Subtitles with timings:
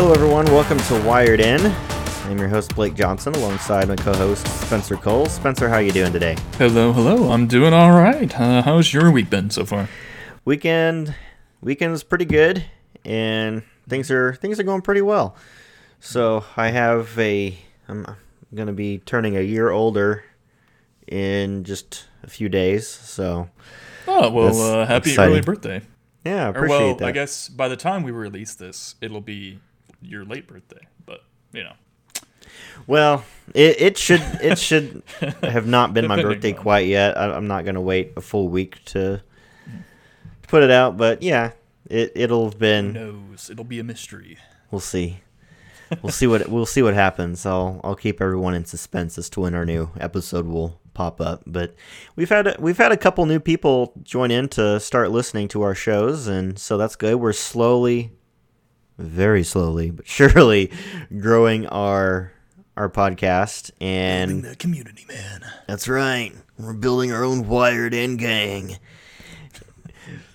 [0.00, 0.46] Hello, everyone.
[0.46, 1.60] Welcome to Wired In.
[2.24, 5.26] I'm your host Blake Johnson, alongside my co-host Spencer Cole.
[5.26, 6.38] Spencer, how are you doing today?
[6.56, 7.30] Hello, hello.
[7.30, 8.34] I'm doing all right.
[8.40, 9.90] Uh, how's your week been so far?
[10.46, 11.14] Weekend,
[11.60, 12.64] weekend's pretty good,
[13.04, 15.36] and things are things are going pretty well.
[16.00, 17.58] So I have a.
[17.86, 18.06] I'm
[18.54, 20.24] gonna be turning a year older
[21.08, 22.88] in just a few days.
[22.88, 23.50] So
[24.08, 25.32] Oh well, uh, happy exciting.
[25.34, 25.82] early birthday.
[26.24, 27.06] yeah, I Or well, that.
[27.06, 29.60] I guess by the time we release this, it'll be
[30.02, 30.86] your late birthday.
[31.06, 31.72] But you know,
[32.86, 35.02] Well, it, it should it should
[35.42, 37.16] have not been my birthday on- quite yet.
[37.16, 39.22] I, I'm not gonna wait a full week to
[39.64, 39.78] hmm.
[40.42, 41.52] put it out, but yeah,
[41.88, 42.92] it it'll have who been.
[42.92, 43.50] knows?
[43.50, 44.38] It'll be a mystery.
[44.70, 45.20] We'll see.
[46.02, 47.44] We'll see what we'll see what happens.
[47.44, 51.42] I'll I'll keep everyone in suspense as to when our new episode will pop up.
[51.46, 51.74] But
[52.14, 55.74] we've had we've had a couple new people join in to start listening to our
[55.74, 57.16] shows, and so that's good.
[57.16, 58.12] We're slowly,
[59.00, 60.70] very slowly but surely,
[61.18, 62.32] growing our
[62.76, 65.44] our podcast, and building that community, man.
[65.66, 66.32] that's right.
[66.58, 68.78] We're building our own wired in gang.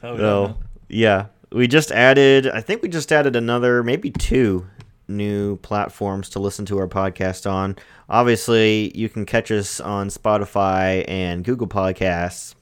[0.04, 0.58] Oh, So
[0.90, 2.48] yeah, we just added.
[2.48, 4.68] I think we just added another, maybe two
[5.08, 7.76] new platforms to listen to our podcast on.
[8.10, 12.56] Obviously, you can catch us on Spotify and Google Podcasts.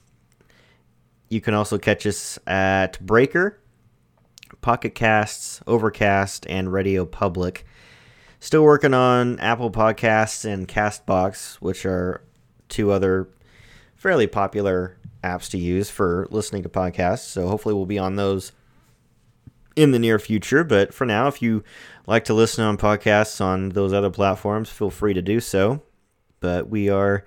[1.28, 3.58] You can also catch us at Breaker,
[4.64, 7.66] Pocket Casts, Overcast, and Radio Public.
[8.40, 12.22] Still working on Apple Podcasts and Castbox, which are
[12.70, 13.28] two other
[13.94, 17.26] fairly popular apps to use for listening to podcasts.
[17.26, 18.52] So hopefully we'll be on those
[19.76, 20.64] in the near future.
[20.64, 21.62] But for now, if you
[22.06, 25.82] like to listen on podcasts on those other platforms, feel free to do so.
[26.40, 27.26] But we are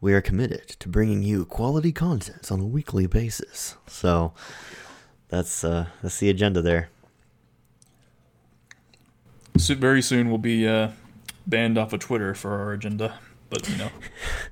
[0.00, 3.76] we are committed to bringing you quality content on a weekly basis.
[3.86, 4.32] So
[5.34, 6.88] that's uh, that's the agenda there.
[9.56, 10.90] So very soon we'll be uh,
[11.46, 13.18] banned off of Twitter for our agenda.
[13.50, 13.90] But you know,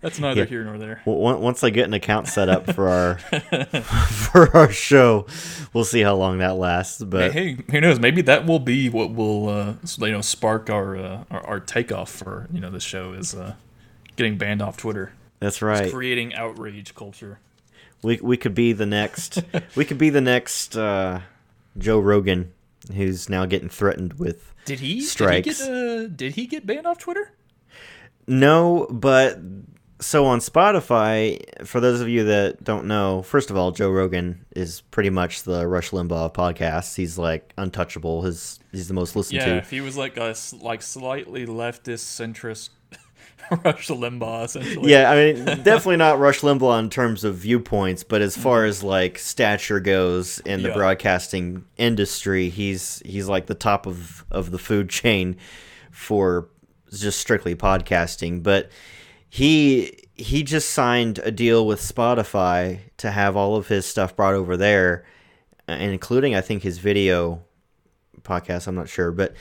[0.01, 0.47] that's neither Yeah.
[0.47, 1.03] here nor there.
[1.05, 3.19] Well, once I get an account set up for our
[4.11, 5.27] for our show,
[5.73, 7.03] we'll see how long that lasts.
[7.03, 7.99] But hey, who knows?
[7.99, 12.11] Maybe that will be what will uh, you know spark our, uh, our our takeoff
[12.11, 13.55] for you know this show is uh,
[14.17, 15.13] getting banned off Twitter.
[15.41, 15.93] that's It's right.
[15.93, 17.41] creating outrage culture.
[18.03, 19.43] We we could be the next.
[19.77, 21.21] we could be the next uh,
[21.79, 22.53] Joe Rogan,
[22.95, 24.53] who's now getting threatened with.
[24.65, 25.01] Did he?
[25.01, 25.59] Strikes.
[25.59, 25.73] Did he get?
[25.73, 27.33] Uh, did he get banned off Twitter?
[28.27, 29.39] No, but
[30.01, 34.45] so on Spotify, for those of you that don't know, first of all, Joe Rogan
[34.55, 36.97] is pretty much the Rush Limbaugh of podcasts.
[36.97, 38.23] He's like untouchable.
[38.23, 39.57] His he's the most listened Yeah, to.
[39.57, 42.71] if he was like a like slightly leftist centrist
[43.65, 44.91] Rush Limbaugh, essentially.
[44.91, 48.83] Yeah, I mean, definitely not Rush Limbaugh in terms of viewpoints, but as far as
[48.83, 50.75] like stature goes in the Yeah.
[50.75, 55.37] broadcasting industry, he's he's like the top of of the food chain
[55.91, 56.49] for
[56.93, 58.43] just strictly podcasting.
[58.43, 58.71] But
[59.29, 64.35] he he just signed a deal with Spotify to have all of his stuff brought
[64.35, 65.05] over there,
[65.67, 67.43] and including I think his video
[68.23, 68.67] podcast.
[68.69, 69.35] I'm not sure, but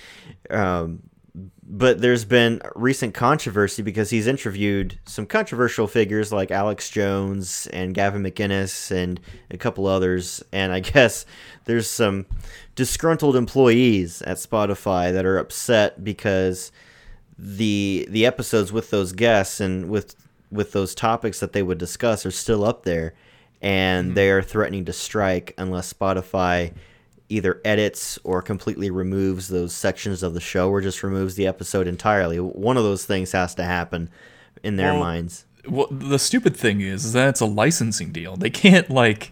[0.50, 1.04] um,
[1.34, 7.94] but there's been recent controversy because he's interviewed some controversial figures like Alex Jones and
[7.94, 9.20] Gavin McInnes and
[9.50, 10.44] a couple others.
[10.52, 11.26] And I guess
[11.66, 12.26] there's some
[12.76, 16.72] disgruntled employees at Spotify that are upset because
[17.38, 20.16] the the episodes with those guests and with
[20.52, 23.14] with those topics that they would discuss are still up there
[23.62, 24.16] and mm-hmm.
[24.16, 26.74] they are threatening to strike unless Spotify
[27.32, 31.88] either edits or completely removes those sections of the show or just removes the episode
[31.88, 32.38] entirely.
[32.40, 34.10] One of those things has to happen
[34.64, 35.46] in their Well, minds.
[35.68, 38.36] Well, the stupid thing is, is that it's a licensing deal.
[38.36, 39.32] They can't like,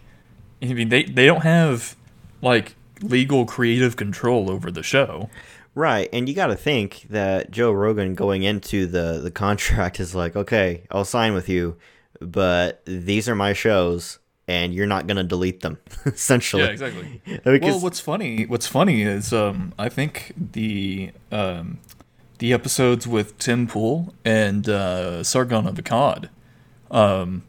[0.62, 1.96] I mean, they they don't have
[2.40, 5.28] like legal creative control over the show.
[5.74, 10.14] Right, and you got to think that Joe Rogan going into the the contract is
[10.14, 11.76] like, okay, I'll sign with you,
[12.20, 14.19] but these are my shows,
[14.50, 15.78] and you're not gonna delete them.
[16.04, 17.22] essentially, Yeah, exactly.
[17.44, 18.46] Because- well, what's funny?
[18.46, 21.78] What's funny is, um, I think the um,
[22.38, 26.30] the episodes with Tim Pool and uh, Sargon of Akkad
[26.90, 27.44] um,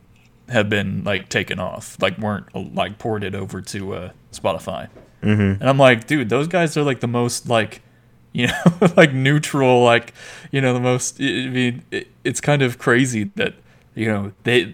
[0.49, 2.45] have been like taken off, like weren't
[2.75, 4.87] like ported over to uh, Spotify.
[5.23, 5.61] Mm-hmm.
[5.61, 7.81] And I'm like, dude, those guys are like the most like,
[8.33, 10.13] you know, like neutral, like,
[10.51, 11.19] you know, the most.
[11.19, 13.55] I I mean, it, it's kind of crazy that
[13.95, 14.73] you know they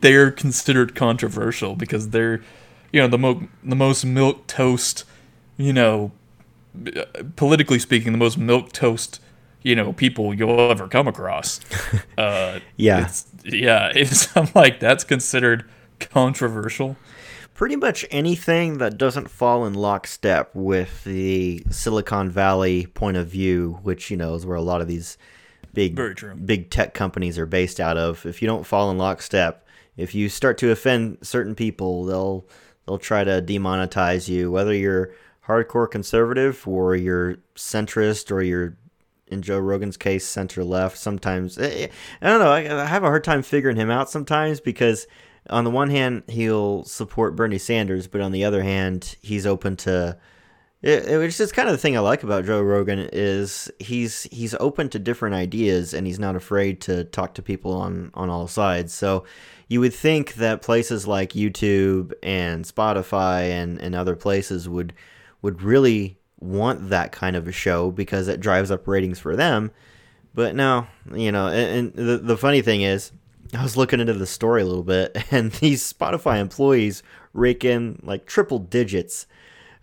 [0.00, 2.42] they're considered controversial because they're,
[2.92, 5.04] you know, the mo- the most milk toast,
[5.56, 6.12] you know,
[7.36, 9.20] politically speaking, the most milk toast,
[9.62, 11.60] you know, people you'll ever come across.
[12.18, 13.04] Uh, Yeah.
[13.06, 13.92] it's, yeah.
[13.94, 15.68] It's I'm like that's considered
[16.00, 16.96] controversial.
[17.54, 23.78] pretty much anything that doesn't fall in lockstep with the Silicon Valley point of view,
[23.82, 25.16] which you know is where a lot of these
[25.78, 26.34] big Very true.
[26.34, 28.26] big tech companies are based out of.
[28.26, 29.64] If you don't fall in lockstep,
[29.96, 32.44] if you start to offend certain people, they'll
[32.84, 35.12] they'll try to demonetize you, whether you're
[35.46, 38.76] hardcore conservative or you're centrist or you're
[39.28, 40.98] in Joe Rogan's case center left.
[40.98, 41.88] Sometimes eh,
[42.20, 42.50] I don't know.
[42.50, 45.06] I, I have a hard time figuring him out sometimes because
[45.48, 49.76] on the one hand he'll support Bernie Sanders, but on the other hand he's open
[49.76, 50.18] to
[50.82, 54.54] it, it's just kind of the thing I like about Joe Rogan is he's he's
[54.60, 58.46] open to different ideas and he's not afraid to talk to people on on all
[58.46, 58.92] sides.
[58.94, 59.24] So
[59.68, 64.94] you would think that places like YouTube and Spotify and, and other places would
[65.42, 69.70] would really want that kind of a show because it drives up ratings for them.
[70.34, 73.12] But no, you know, and, and the, the funny thing is,
[73.54, 77.02] I was looking into the story a little bit, and these Spotify employees
[77.32, 79.26] rake in like triple digits,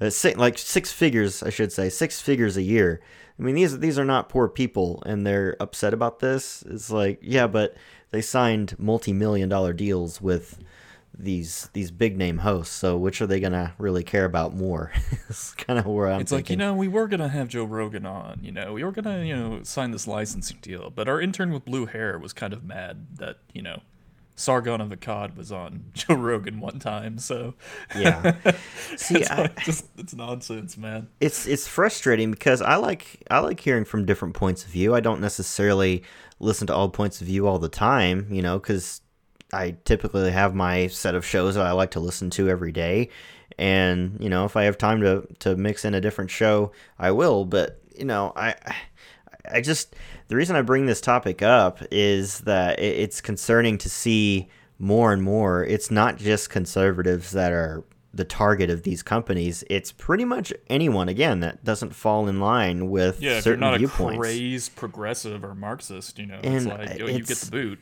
[0.01, 3.01] uh, six, like six figures, I should say, six figures a year.
[3.39, 6.63] I mean, these these are not poor people, and they're upset about this.
[6.69, 7.75] It's like, yeah, but
[8.12, 10.59] they signed multi-million dollar deals with
[11.18, 12.75] these these big name hosts.
[12.75, 14.92] So which are they gonna really care about more?
[15.30, 16.21] it's kind of where I'm.
[16.21, 18.39] It's like you know we were gonna have Joe Rogan on.
[18.42, 21.65] You know we were gonna you know sign this licensing deal, but our intern with
[21.65, 23.81] blue hair was kind of mad that you know
[24.36, 27.18] Sargon of Akkad was on Joe Rogan one time.
[27.18, 27.56] So
[27.98, 28.36] yeah.
[28.98, 31.08] See, it's, I, like just, it's nonsense, man.
[31.20, 34.94] it's it's frustrating because I like I like hearing from different points of view.
[34.94, 36.04] I don't necessarily
[36.40, 39.02] listen to all points of view all the time, you know, because
[39.54, 43.10] I typically have my set of shows that I like to listen to every day,
[43.58, 47.12] and you know, if I have time to to mix in a different show, I
[47.12, 47.46] will.
[47.46, 48.56] But you know, I
[49.51, 49.95] I just
[50.27, 54.47] the reason I bring this topic up is that it's concerning to see
[54.80, 55.63] more and more.
[55.63, 57.83] It's not just conservatives that are
[58.13, 59.63] the target of these companies.
[59.69, 63.59] It's pretty much anyone again that doesn't fall in line with Yeah, if you're certain
[63.59, 64.19] not a viewpoints.
[64.19, 67.80] crazy progressive or Marxist, you know, it's And like yo, oh, you get the boot.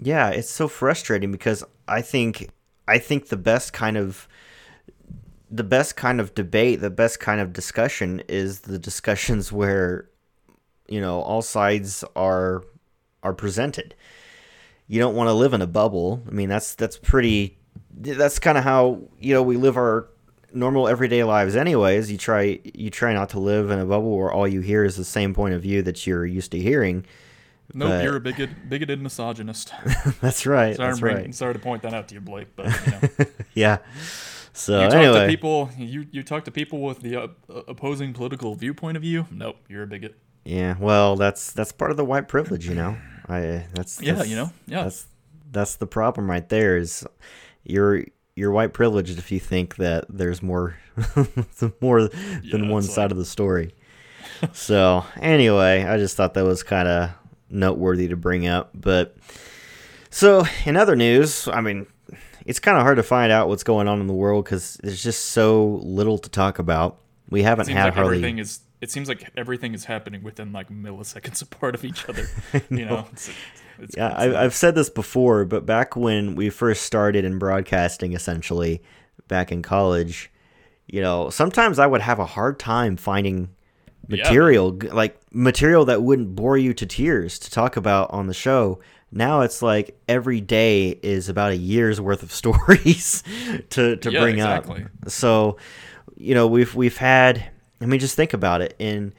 [0.00, 2.48] Yeah, it's so frustrating because I think
[2.88, 4.26] I think the best kind of
[5.50, 10.08] the best kind of debate, the best kind of discussion is the discussions where
[10.88, 12.62] you know all sides are
[13.22, 13.94] are presented.
[14.86, 16.22] You don't want to live in a bubble.
[16.28, 17.58] I mean, that's that's pretty
[17.96, 20.08] that's kind of how, you know, we live our
[20.52, 22.10] normal everyday lives anyways.
[22.12, 24.96] You try you try not to live in a bubble where all you hear is
[24.96, 27.06] the same point of view that you're used to hearing.
[27.72, 29.72] Nope, but- you're a bigot, bigoted misogynist.
[30.20, 30.76] That's right.
[30.76, 31.34] Sorry, that's bringing- right.
[31.34, 33.30] sorry to point that out to you, Blake, but you know.
[33.54, 33.78] Yeah.
[34.52, 38.12] So you talk anyway, to people you, you talk to people with the uh, opposing
[38.12, 42.04] political viewpoint of view nope you're a bigot Yeah, well, that's that's part of the
[42.04, 42.96] white privilege, you know.
[43.28, 44.82] I that's Yeah, that's- you know, yeah.
[44.84, 45.06] That's
[45.52, 46.76] that's the problem right there.
[46.76, 47.06] Is
[47.64, 48.04] you're
[48.36, 50.76] you're white privileged if you think that there's more
[51.80, 52.08] more Yeah,
[52.52, 53.74] than one side like- of the story.
[54.52, 57.10] so anyway, I just thought that was kind of
[57.50, 58.70] noteworthy to bring up.
[58.74, 59.16] But
[60.10, 61.86] so in other news, I mean,
[62.44, 65.02] it's kind of hard to find out what's going on in the world because there's
[65.02, 66.98] just so little to talk about.
[67.30, 68.16] We haven't seems had like hardly.
[68.18, 72.26] everything is it seems like everything is happening within like milliseconds apart of each other
[72.70, 73.30] you know it's,
[73.80, 74.08] it's Yeah.
[74.10, 78.80] I, I've said this before, but back when we first started in broadcasting, essentially,
[79.26, 80.30] back in college,
[80.86, 83.48] you know, sometimes I would have a hard time finding
[84.06, 88.34] material, g like material that wouldn't bore you to tears to talk about on the
[88.34, 88.78] show.
[89.10, 93.22] Now it's like every day is about a year's worth of stories
[93.70, 94.84] to, to Yeah, bring exactly.
[94.84, 95.10] up.
[95.10, 95.56] So,
[96.16, 97.50] you know, we've we've had.
[97.84, 98.74] I mean, just think about it.
[98.78, 99.12] In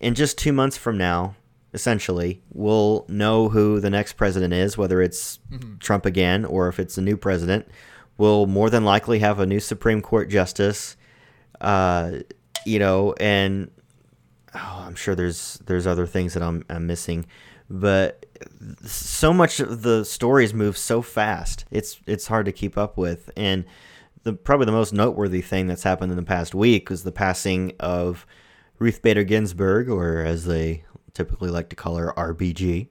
[0.00, 1.36] in just two months from now,
[1.72, 5.38] essentially, we'll know who the next president is, whether it's
[5.78, 7.68] Trump again or if it's a new president.
[8.18, 10.96] We'll more than likely have a new Supreme Court justice.
[11.60, 12.18] Uh,
[12.66, 13.70] you know, and
[14.56, 17.26] oh, I'm sure there's there's other things that I'm I'm missing,
[17.70, 18.26] but
[18.84, 21.64] so much of the stories move so fast.
[21.70, 23.64] It's it's hard to keep up with, and
[24.22, 27.72] the probably the most noteworthy thing that's happened in the past week was the passing
[27.80, 28.26] of
[28.78, 30.84] Ruth Bader Ginsburg, or as they
[31.14, 32.88] typically like to call her, RBG.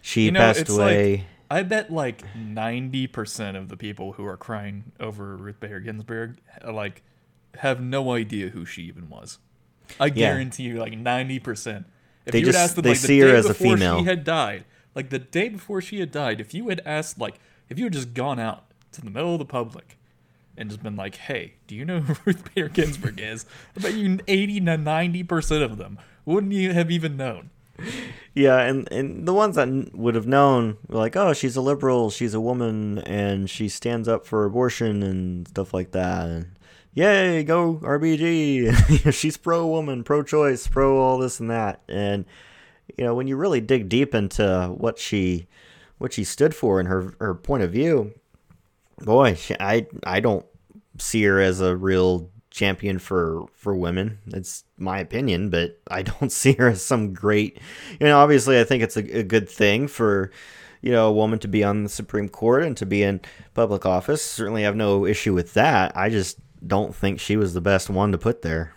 [0.00, 1.16] She You know, passed away.
[1.16, 5.80] like I bet like ninety percent of the people who are crying over Ruth Bader
[5.80, 7.02] Ginsburg uh, like
[7.58, 9.38] have no idea who she even was.
[10.00, 11.86] I guarantee you, like ninety percent.
[12.24, 13.48] If They you had just- asked them they like see the her day as a
[13.50, 13.98] before female.
[14.00, 17.38] she had died, like the day before she had died, if you had asked like
[17.68, 19.98] if you had just gone out to the middle of the public
[20.56, 23.46] and just been like, "Hey, do you know who Ruth Bader Ginsburg is?"
[23.76, 27.50] I bet you eighty to ninety percent of them wouldn't you have even known.
[28.34, 32.10] yeah, and and the ones that would have known were like, oh, she's a liberal,
[32.10, 36.28] she's a woman, and she stands up for abortion and stuff like that.
[36.28, 36.46] And
[36.92, 39.12] yay, go RBG!
[39.14, 41.80] she's pro woman, pro choice, pro all this and that.
[41.88, 42.24] And
[42.98, 45.46] you know, when you really dig deep into what she
[45.98, 48.14] what she stood for and her her point of view,
[48.98, 50.46] boy, I I don't
[50.98, 54.18] see her as a real champion for for women.
[54.28, 57.58] It's my opinion, but I don't see her as some great.
[58.00, 60.30] You know, obviously, I think it's a, a good thing for
[60.82, 63.20] you know a woman to be on the Supreme Court and to be in
[63.54, 64.22] public office.
[64.22, 65.96] Certainly, have no issue with that.
[65.96, 68.74] I just don't think she was the best one to put there.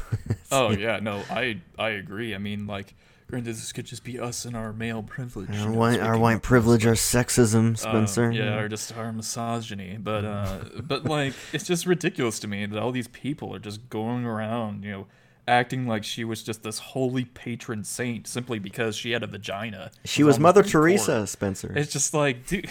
[0.52, 2.34] oh yeah, no, I I agree.
[2.34, 2.94] I mean, like
[3.32, 5.48] granted, this could just be us and our male privilege.
[5.56, 8.30] Our white, our white privilege, our sexism, uh, Spencer.
[8.30, 9.96] yeah, or just our misogyny.
[9.98, 13.88] But uh, but like, it's just ridiculous to me that all these people are just
[13.88, 15.06] going around, you know,
[15.48, 19.90] acting like she was just this holy patron saint simply because she had a vagina.
[20.04, 21.28] She was Mother Teresa, Court.
[21.30, 21.72] Spencer.
[21.74, 22.68] It's just like, dude,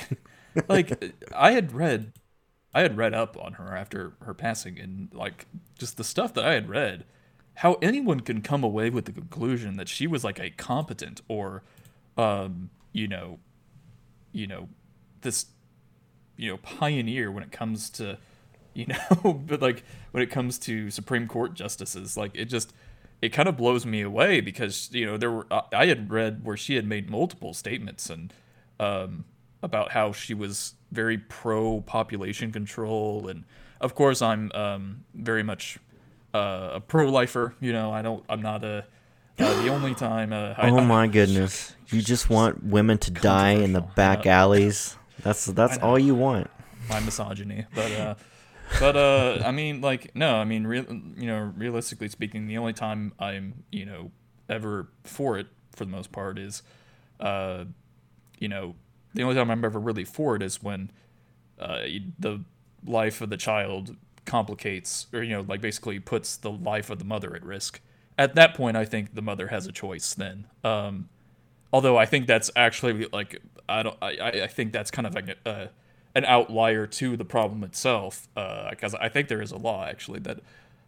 [0.70, 2.14] like I had read,
[2.72, 5.48] I had read up on her after her passing, and like
[5.80, 7.06] just the stuff that I had read,
[7.56, 11.64] how anyone can come away with the conclusion that she was like a competent or,
[12.18, 13.40] um, you know,
[14.32, 14.70] you know,
[15.22, 15.48] this,
[16.38, 18.18] you know, pioneer when it comes to,
[18.74, 22.74] you know, but like when it comes to Supreme Court justices, like it just.
[23.22, 26.58] It kind of blows me away because you know there were I- had read where
[26.58, 28.34] she had made multiple statements and
[28.80, 29.26] um,
[29.62, 33.44] about how she was very pro population control, and
[33.80, 35.78] of course I'm um, very much
[36.34, 37.56] uh, a pro lifer.
[37.60, 38.24] You know, I don't.
[38.30, 38.86] I'm not a.
[39.40, 40.34] Uh, the only time.
[40.34, 41.76] Uh, I, oh I- my goodness!
[41.90, 44.98] You just want women to die in the back alleys.
[45.24, 46.50] That's that's all you want.
[46.90, 48.16] my misogyny, but uh,
[48.80, 50.86] but uh, I mean, like, no, I mean, real,
[51.18, 54.12] you know, realistically speaking, the only time I'm, you know,
[54.50, 56.64] ever for it for the most part is,
[57.20, 57.66] uh,
[58.40, 58.76] you know,
[59.14, 60.92] the only time I'm ever really for it is when,
[61.60, 61.82] uh,
[62.20, 62.44] the
[62.86, 63.96] life of the child
[64.26, 67.80] complicates, or you know, like basically puts the life of the mother at risk.
[68.18, 70.14] At that point, I think the mother has a choice.
[70.14, 71.10] Then, um,
[71.74, 75.30] although I think that's actually like I don't I, I- think that's kind of like
[75.46, 75.68] a, uh,
[76.14, 78.28] an outlier to the problem itself
[78.70, 80.40] because I think there is a law actually that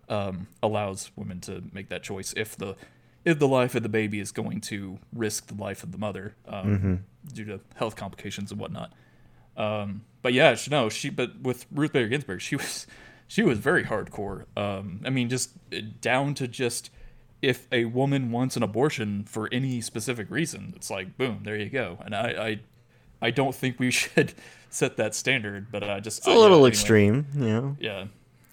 [0.10, 2.75] um, allows women to make that choice if the
[3.24, 6.36] if the life of the baby is going to risk the life of the mother
[6.46, 8.92] um, due to health complications and whatnot.
[9.56, 11.10] Um, but yeah, no, she.
[11.10, 12.86] But with Ruth Bader Ginsburg, she was
[13.27, 14.46] she was very hardcore.
[14.58, 16.89] Um, I mean, just uh, down to just
[17.42, 21.70] if a woman wants an abortion for any specific reason, it's like boom, there you
[21.70, 21.98] go.
[22.06, 22.27] And I
[23.22, 24.34] I, I don't think we should
[24.70, 27.77] set that standard, but I just It's a little extreme, you know.
[27.80, 28.06] yeah,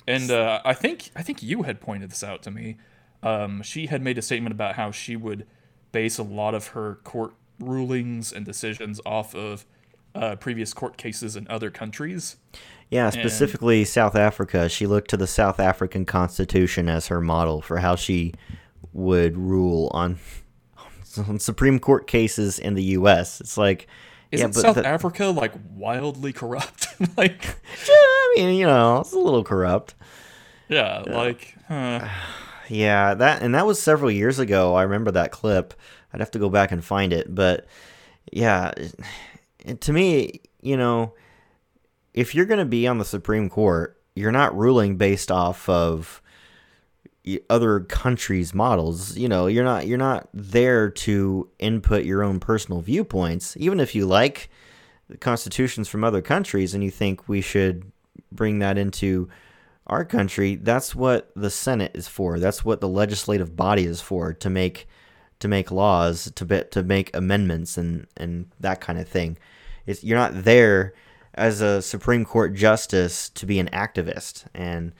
[0.06, 2.76] and uh, I think I think you had pointed this out to me.
[3.22, 5.46] Um, she had made a statement about how she would
[5.92, 9.66] base a lot of her court rulings and decisions off of
[10.14, 12.36] uh, previous court cases in other countries.
[12.90, 14.68] Yeah, specifically South Africa.
[14.68, 18.34] She looked to the South African Constitution as her model for how she
[18.92, 20.18] would rule on
[21.28, 23.40] on Supreme Court cases in the U.S.
[23.40, 23.86] It's like,
[24.32, 26.88] Isn't yeah, but South the- Africa like wildly corrupt?
[27.16, 27.56] like,
[27.88, 29.94] I mean, you know, it's a little corrupt.
[30.68, 32.08] yeah, like, huh.
[32.68, 34.74] Yeah, that and that was several years ago.
[34.76, 35.74] I remember that clip.
[36.12, 37.66] I'd have to go back and find it, but
[38.32, 38.94] yeah, it-
[39.80, 41.14] to me, you know,
[42.14, 46.22] if you're going to be on the Supreme Court, you're not ruling based off of
[47.48, 49.16] other countries' models.
[49.16, 53.94] You know, you're not you're not there to input your own personal viewpoints, even if
[53.94, 54.50] you like
[55.08, 57.90] the constitutions from other countries and you think we should
[58.32, 59.28] bring that into
[59.86, 62.38] our country, that's what the Senate is for.
[62.38, 64.86] That's what the legislative body is for to make
[65.40, 69.36] to make laws, to be, to make amendments and and that kind of thing.
[69.86, 70.94] It's you're not there
[71.34, 74.92] as a Supreme Court justice to be an activist and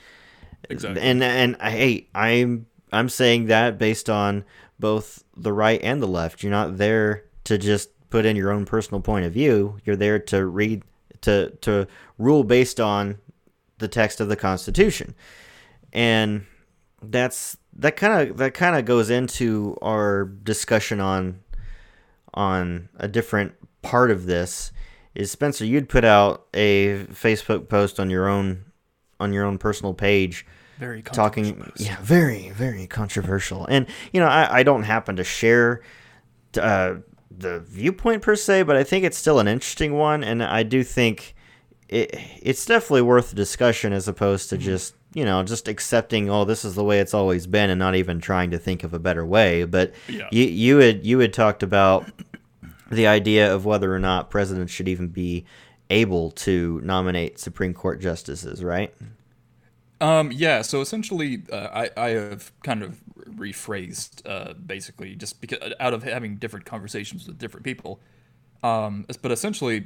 [0.69, 1.03] Exactly.
[1.03, 4.45] and and I hey, I'm I'm saying that based on
[4.79, 6.43] both the right and the left.
[6.43, 9.79] You're not there to just put in your own personal point of view.
[9.85, 10.83] You're there to read
[11.23, 11.87] to to
[12.19, 13.19] rule based on
[13.79, 15.15] the text of the Constitution.
[15.93, 16.47] And
[17.03, 21.41] that's that kind of that kind of goes into our discussion on
[22.35, 24.73] on a different part of this
[25.15, 28.65] is Spencer you'd put out a Facebook post on your own
[29.19, 30.47] on your own personal page
[30.79, 33.67] very talking yeah very very controversial.
[33.67, 35.83] And you know I, I don't happen to share
[36.59, 36.95] uh,
[37.31, 40.25] the viewpoint per se but i think it's still an interesting one.
[40.25, 41.35] And i do think
[41.89, 46.65] it, it's definitely worth discussion as opposed to just you know, just accepting, oh, this
[46.65, 49.25] is the way it's always been, and not even trying to think of a better
[49.27, 49.65] way.
[49.65, 50.29] But Yeah.
[50.31, 52.11] you you had you had talked about
[52.91, 55.45] the idea of whether or not presidents should even be
[55.91, 58.95] able to nominate Supreme Court justices, right?
[60.01, 65.59] Um, yeah, so essentially, uh, I, I have kind of rephrased, uh, basically, just because
[65.79, 68.01] out of having different conversations with different people.
[68.63, 69.85] Um, but essentially,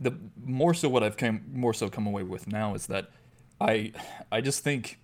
[0.00, 0.12] the
[0.44, 3.10] more so what I've come more so come away with now is that
[3.60, 3.92] I
[4.30, 4.98] I just think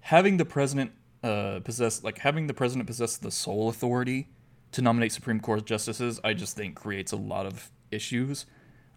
[0.00, 4.28] having the president uh, possess like having the president possess the sole authority
[4.72, 8.46] to nominate Supreme Court justices, I just think creates a lot of issues.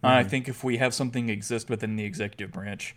[0.04, 2.96] I think if we have something exist within the executive branch,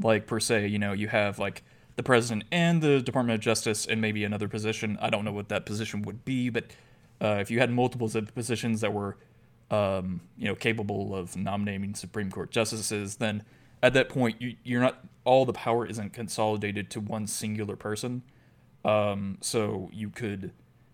[0.00, 1.62] like per se, you know, you have like
[1.96, 4.98] the president and the Department of Justice and maybe another position.
[5.00, 6.64] I don't know what that position would be, but
[7.20, 9.16] uh, if you had multiples of positions that were,
[9.70, 13.42] um, you know, capable of nominating Supreme Court justices, then
[13.82, 18.22] at that point you, you're not all the power isn't consolidated to one singular person.
[18.84, 20.52] Um, so you could,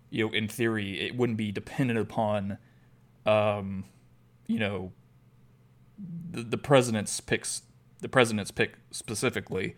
[0.08, 2.56] you know, in theory, it wouldn't be dependent upon,
[3.26, 3.84] um,
[4.46, 4.92] you know,
[6.30, 7.62] the, the president's picks,
[8.00, 9.76] the president's pick specifically,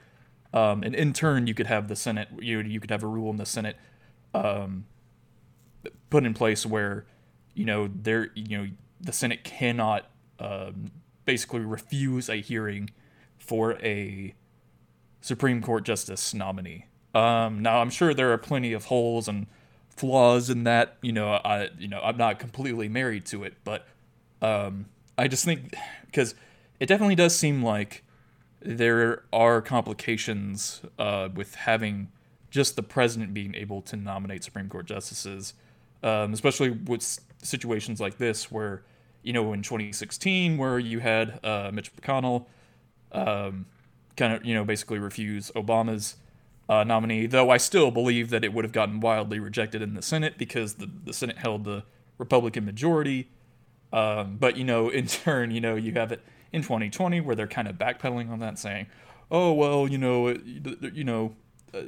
[0.55, 2.29] um, and in turn, you could have the Senate.
[2.39, 3.77] You you could have a rule in the Senate,
[4.33, 4.87] um,
[6.11, 7.07] put in place where,
[7.55, 8.69] you know, there you know
[9.01, 10.07] the Senate cannot
[10.39, 10.93] um,
[11.25, 12.91] basically refuse a hearing
[13.39, 14.35] for a
[15.21, 16.87] Supreme Court justice nominee.
[17.15, 19.47] Um, now, I'm sure there are plenty of holes and
[19.89, 20.97] flaws in that.
[21.01, 23.87] You know, I you know I'm not completely married to it, but
[24.43, 25.75] um, I just think
[26.07, 26.35] because
[26.81, 28.03] it definitely does seem like
[28.61, 32.11] there are complications uh, with having
[32.51, 35.55] just the president being able to nominate Supreme Court justices,
[36.03, 38.85] um, especially with situations like this where,
[39.25, 42.47] you know, in 2016, where you had uh, Mitch McConnell
[43.13, 43.67] um,
[44.17, 46.17] kind of, you know, basically refuse Obama's
[46.69, 50.03] uh, nominee, though I still believe that it would have gotten wildly rejected in the
[50.03, 51.85] Senate because the, the Senate held the
[52.19, 53.29] Republican majority.
[53.93, 56.23] Um, but you know, in turn, you know, you have it
[56.53, 58.87] in 2020 where they're kind of backpedaling on that, saying,
[59.31, 61.35] "Oh well, you know, you know,
[61.73, 61.83] uh,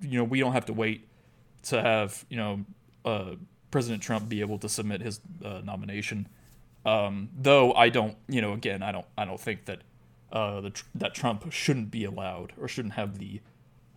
[0.00, 1.08] you know, we don't have to wait
[1.64, 2.64] to have you know
[3.04, 3.34] uh,
[3.70, 6.28] President Trump be able to submit his uh, nomination."
[6.84, 9.80] Um, though I don't, you know, again, I don't, I don't think that
[10.32, 13.40] uh, the, that Trump shouldn't be allowed or shouldn't have the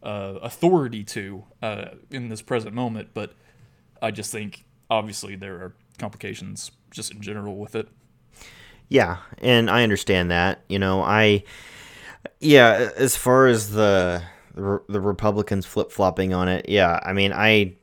[0.03, 3.09] uh, authority to uh, in this present moment.
[3.13, 3.33] But
[4.01, 7.89] I just think, obviously, there are complications just in general with it.
[8.89, 10.61] Yeah, and I understand that.
[10.69, 11.43] You know, I
[12.39, 14.23] yeah, as far as the
[14.53, 17.75] the, the Republicans flip flopping on it, yeah, I mean, I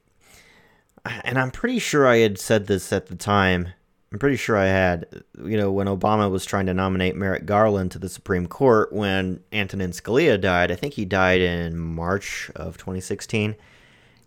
[1.05, 3.69] and I'm pretty sure I had said this at the time.
[4.15, 7.91] I'm pretty sure I had, you know, when Obama was trying to nominate Merrick Garland
[7.91, 10.71] to the Supreme Court when Antonin Scalia died.
[10.71, 13.57] I think he died in March of 2016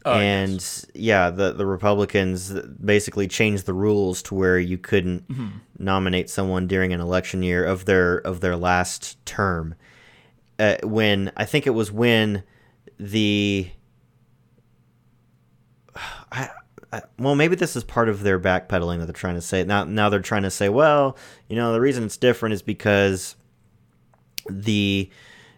[0.06, 0.86] Uh, and yes.
[0.93, 2.52] yeah, the the Republicans
[2.84, 5.23] basically changed the rules to where you couldn't
[5.80, 9.73] nominate someone during an election year of their of their last term.
[10.60, 12.43] Uh, when I think it was when
[13.00, 13.69] the
[16.32, 16.50] I,
[17.19, 19.63] well, maybe this is part of their backpedaling that they're trying to say.
[19.63, 21.17] Now, now they're trying to say, well,
[21.50, 23.36] you know, the reason it's different is because
[24.50, 25.10] the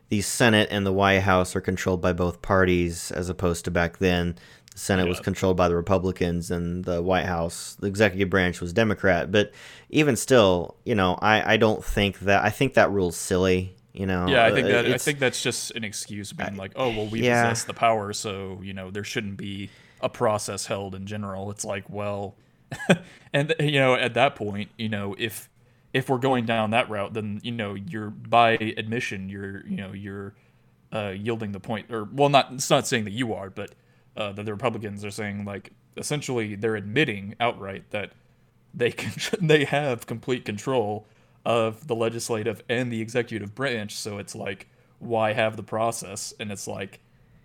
[0.10, 4.00] the Senate and the White House are controlled by both parties, as opposed to back
[4.00, 4.36] then.
[4.74, 8.74] The Senate was controlled by the Republicans, and the White House, the executive branch, was
[8.74, 9.32] Democrat.
[9.32, 9.52] But
[9.90, 13.76] even still, you know, I, I don't think that I think that rule's silly.
[13.94, 16.72] You know, Yeah, I think Uh, that I think that's just an excuse being like,
[16.76, 17.50] oh well, we yeah.
[17.50, 19.70] possess the power, so you know there shouldn't be
[20.02, 21.52] a process held in general.
[21.52, 22.36] It's like, well,
[23.34, 25.50] and you know at that point, you know if
[25.94, 29.94] if we're going down that route, then you know you're by admission, you're you know
[29.94, 30.34] you're
[30.94, 33.74] uh, yielding the point, or well, not it's not saying that you are, but
[34.16, 38.12] uh, that the Republicans are saying like essentially they're admitting outright that
[38.74, 39.14] they can
[39.48, 41.06] they have complete control
[41.46, 44.68] of the legislative and the executive branch so it's like
[45.00, 47.00] why have the process and it's like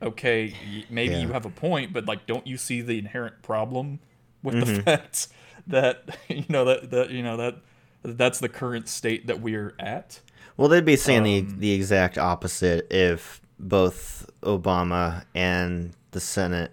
[0.05, 0.55] okay
[0.91, 1.21] maybe Yeah.
[1.23, 4.01] you have a point but like don't you see the inherent problem
[4.43, 4.75] with Mm-hmm.
[4.77, 5.29] the fact
[5.67, 7.57] that you know that that you know that
[8.03, 10.21] that's the current state that we're at
[10.59, 16.71] Well, they'd be saying the Um, the exact opposite if both Obama and the Senate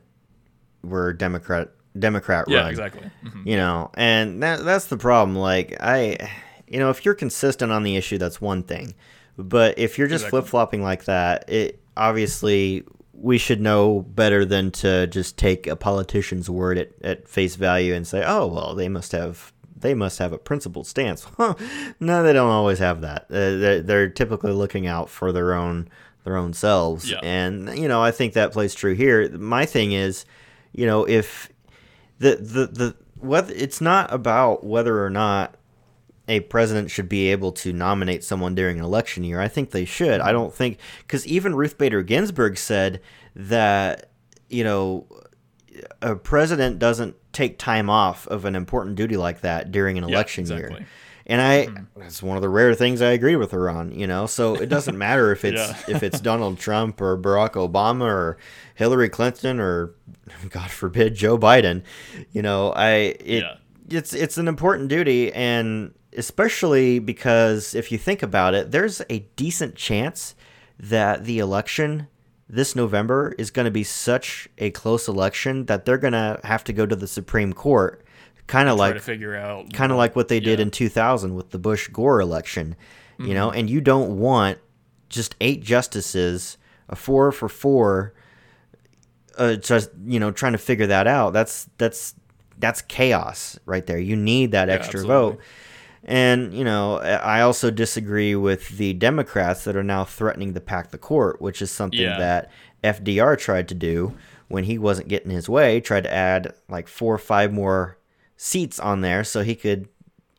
[0.84, 2.70] were Democrat Democrat yeah run.
[2.70, 3.46] exactly Mhm.
[3.46, 5.38] You know, and that that's the problem.
[5.38, 6.18] Like I,
[6.68, 8.94] you know, if you're consistent on the issue, that's one thing,
[9.38, 10.42] but if you're just Exactly.
[10.42, 15.76] flip flopping like that, it obviously we should know better than to just take a
[15.76, 20.20] politician's word at, at face value and say, oh well, they must have they must
[20.20, 21.26] have a principled stance.
[21.38, 21.56] Huh.
[22.00, 23.24] no, they don't always have that.
[23.24, 25.90] Uh, they're, they're typically looking out for their own
[26.24, 27.10] their own selves.
[27.10, 27.20] Yeah.
[27.24, 29.30] And you know, I think that plays true here.
[29.30, 30.26] My thing is,
[30.72, 31.50] you know, if
[32.20, 35.56] the the the whether it's not about whether or not
[36.32, 39.42] a president should be able to nominate someone during an election year.
[39.42, 40.22] I think they should.
[40.22, 43.02] I don't think because even Ruth Bader Ginsburg said
[43.36, 44.10] that
[44.50, 45.06] you know
[46.02, 50.16] a president doesn't take time off of an important duty like that during an Yeah,
[50.16, 50.80] election exactly.
[50.80, 50.88] year.
[51.28, 51.84] And I hmm.
[51.98, 54.26] that's one of the rare things I agree with her on, you know.
[54.26, 55.96] So it doesn't matter if it's Yeah.
[55.96, 58.38] if it's Donald Trump or Barack Obama or
[58.76, 59.96] Hillary Clinton or
[60.50, 61.84] God forbid Joe Biden.
[62.32, 62.90] You know, I
[63.20, 63.56] it Yeah.
[63.90, 69.20] it's it's an important duty and especially because if you think about it, there's a
[69.36, 70.36] decent chance
[70.80, 72.08] that the election
[72.50, 76.64] this November is going to be such a close election that they're going to have
[76.66, 78.04] to go to the Supreme Court,
[78.48, 80.64] kind of like to figure out kind of like what they did Yeah.
[80.64, 82.76] in 2000 with the Bush Gore election,
[83.18, 83.34] you Mm-hmm.
[83.36, 84.58] know, and you don't want
[85.08, 86.58] just eight justices,
[86.90, 88.14] a four for four,
[89.38, 91.32] uh, just you know, trying to figure that out.
[91.32, 92.16] That's that's
[92.60, 93.98] that's chaos right there.
[94.00, 95.32] You need that Yeah, extra absolutely.
[95.38, 95.42] vote.
[96.04, 100.92] And, you know, I also disagree with the Democrats that are now threatening to pack
[100.92, 102.18] the court, which is something Yeah.
[102.18, 102.52] that
[102.84, 104.16] FDR tried to do
[104.48, 107.98] when he wasn't getting his way, tried to add like four or five more
[108.36, 109.88] seats on there so he could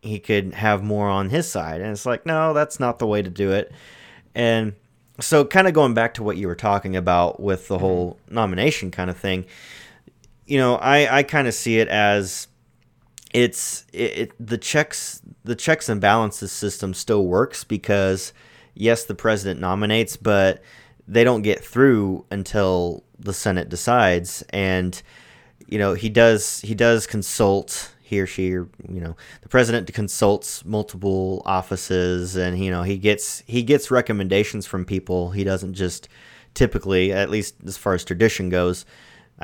[0.02, 1.80] he could have more on his side.
[1.80, 3.70] And it's like, no, that's not the way to do it.
[4.34, 4.72] And
[5.20, 7.84] so kind of going back to what you were talking about with the mm-hmm.
[7.84, 9.46] whole nomination kind of thing,
[10.44, 12.48] you know, I, I kind of see it as
[13.32, 18.32] it's it, it the checks the checks and balances system still works because
[18.74, 20.62] yes the president nominates but
[21.08, 25.02] they don't get through until the senate decides and
[25.66, 29.92] you know he does he does consult he or she or you know the president
[29.94, 35.74] consults multiple offices and you know he gets he gets recommendations from people he doesn't
[35.74, 36.08] just
[36.54, 38.84] typically at least as far as tradition goes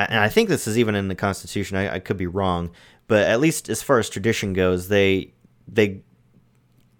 [0.06, 1.76] and I think this is even in the Constitution.
[1.76, 2.70] I, I could be wrong,
[3.08, 5.32] but at least as far as tradition goes, they
[5.66, 6.02] they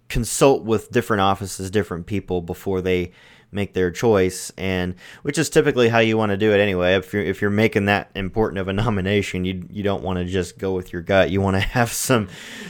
[0.09, 3.11] consult with different offices, different people before they
[3.51, 6.95] make their choice, and which is typically how you want to do it anyway.
[6.95, 10.25] If you're if you're making that important of a nomination, you you don't want to
[10.25, 11.29] just go with your gut.
[11.29, 12.27] You want to have some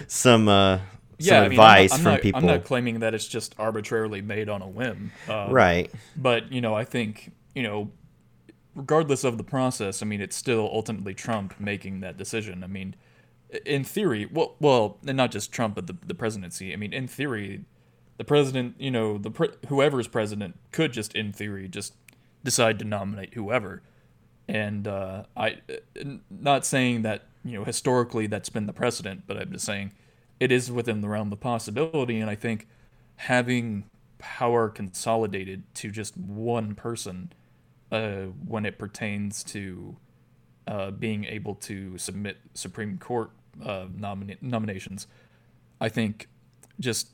[0.07, 0.85] some uh, some
[1.19, 2.39] yeah, I mean, advice I'm not, I'm from not, people.
[2.39, 5.11] I'm not claiming that it's just arbitrarily made on a whim.
[5.27, 5.91] Um, right.
[6.15, 7.91] But you know, I think you know,
[8.75, 12.63] regardless of the process, I mean, it's still ultimately Trump making that decision.
[12.63, 12.95] I mean,
[13.65, 16.73] in theory, well, well, and not just Trump, but the the presidency.
[16.73, 17.65] I mean, in theory,
[18.17, 21.93] the president, you know, the pre- whoever's president could just, in theory, just
[22.43, 23.81] decide to nominate whoever.
[24.47, 25.59] And uh, I,
[26.29, 29.93] not saying that you know historically that's been the precedent, but I'm just saying
[30.39, 32.19] it is within the realm of possibility.
[32.19, 32.67] And I think
[33.17, 33.85] having
[34.17, 37.31] power consolidated to just one person
[37.91, 39.97] uh, when it pertains to
[40.67, 43.31] uh, being able to submit Supreme Court
[43.63, 45.07] uh, nomina- nominations,
[45.79, 46.27] I think
[46.79, 47.09] just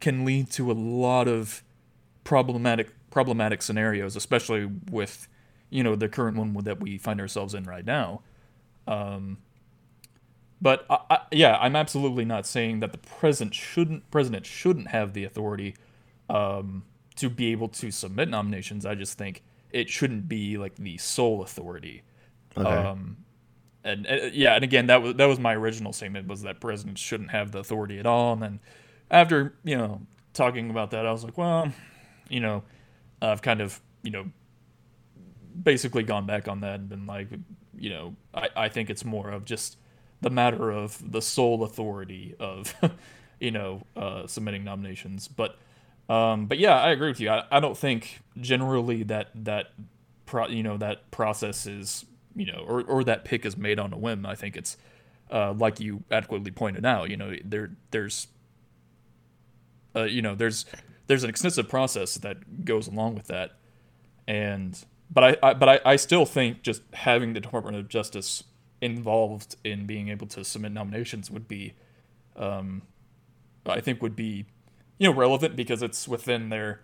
[0.00, 1.62] can lead to a lot of
[2.24, 5.28] problematic problematic scenarios, especially with
[5.70, 8.22] you know the current one that we find ourselves in right now.
[8.86, 9.38] Um,
[10.60, 15.12] but I, I, yeah, I'm absolutely not saying that the president shouldn't president shouldn't have
[15.12, 15.74] the authority
[16.28, 16.84] um,
[17.16, 18.84] to be able to submit nominations.
[18.86, 22.02] I just think it shouldn't be like the sole authority.
[22.56, 22.68] Okay.
[22.68, 23.18] Um,
[23.88, 27.00] and uh, yeah, and again, that was that was my original statement was that presidents
[27.00, 28.32] shouldn't have the authority at all.
[28.32, 28.60] And then
[29.10, 31.72] after you know talking about that, I was like, well,
[32.28, 32.62] you know,
[33.22, 34.26] I've kind of you know
[35.62, 37.28] basically gone back on that and been like,
[37.76, 39.76] you know, I, I think it's more of just
[40.20, 42.74] the matter of the sole authority of,
[43.40, 45.28] you know, uh, submitting nominations.
[45.28, 45.58] But,
[46.08, 47.30] um, but yeah, I agree with you.
[47.30, 49.72] I, I don't think generally that that,
[50.26, 53.92] pro, you know, that process is, you know, or, or that pick is made on
[53.92, 54.26] a whim.
[54.26, 54.76] I think it's,
[55.30, 58.28] uh, like you adequately pointed out, you know, there there's,
[59.94, 60.64] uh, you know, there's
[61.06, 63.56] there's an extensive process that goes along with that,
[64.26, 68.44] and but I, I but I, I still think just having the Department of Justice
[68.80, 71.74] involved in being able to submit nominations would be,
[72.36, 72.82] um,
[73.66, 74.46] I think would be,
[74.98, 76.80] you know, relevant because it's within their,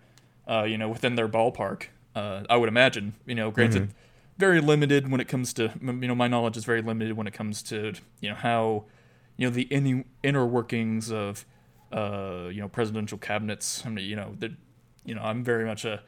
[0.47, 1.85] uh, you know, within their ballpark.
[2.13, 3.93] Uh, I would imagine, you know, granted,
[4.37, 7.33] very limited when it comes to, you know, my knowledge is very limited when it
[7.33, 8.85] comes to, you know, how,
[9.37, 11.45] you know, the inner inner workings of,
[11.91, 13.83] uh, you know, presidential cabinets.
[13.85, 14.51] I mean, you know, that,
[15.05, 16.03] you know, I'm very much a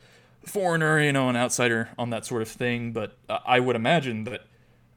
[0.45, 2.91] foreigner, you know, an outsider on that sort of thing.
[2.91, 4.41] But I I would imagine that,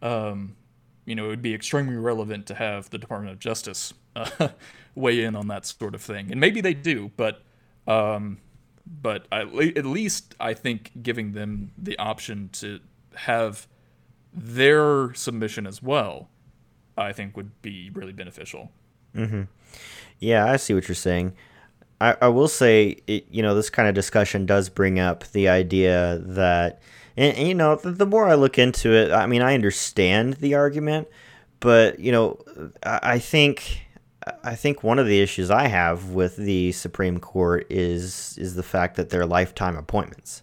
[0.03, 0.57] um,
[1.05, 4.49] you know, it would be extremely relevant to have the Department of Justice uh,
[4.95, 7.43] weigh in on that sort of thing, and maybe they do, but,
[7.87, 8.39] um,
[8.87, 9.43] but I,
[9.77, 12.81] at least I think giving them the option to
[13.15, 13.67] have
[14.33, 16.29] their submission as well,
[16.97, 18.71] I think would be really beneficial.
[19.15, 19.43] Mm-hmm.
[20.19, 21.35] Yeah, I see what you're saying.
[22.01, 25.49] I, I will say, it, you know, this kind of discussion does bring up the
[25.49, 26.81] idea that,
[27.17, 30.35] and, and you know, the, the, more I look into it, I mean, I understand
[30.35, 31.09] the argument,
[31.59, 32.39] but you know,
[32.83, 33.87] I, I think.
[34.45, 38.63] I think one of the issues I have with the Supreme Court is is the
[38.63, 40.43] fact that they're lifetime appointments.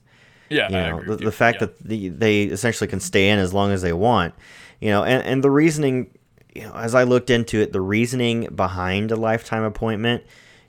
[0.50, 1.68] Yeah, you know, the, the, fact yeah.
[1.68, 4.34] that the, they essentially can stay in as long as they want,
[4.80, 6.12] you know, and, and the reasoning,
[6.54, 10.24] you know, as I looked into it, the reasoning behind a lifetime appointment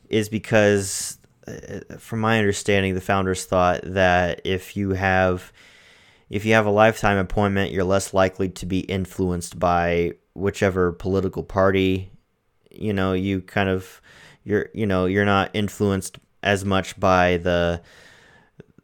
[0.09, 5.53] is because, uh, from my understanding, the founders thought that if you have
[6.31, 11.43] if you have a lifetime appointment, you're less likely to be influenced by whichever political
[11.43, 12.11] party,
[12.71, 14.01] you know, you kind of
[14.45, 17.81] you're you know you're not influenced as much by the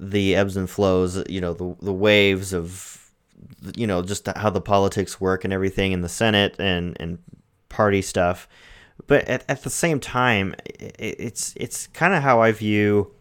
[0.01, 3.11] the ebbs and flows, you know, the the waves of
[3.77, 7.19] you know just how the politics work and everything in the Senate and and
[7.69, 8.49] party stuff.
[9.07, 13.13] But at, at the same time, it's it's kind of how I view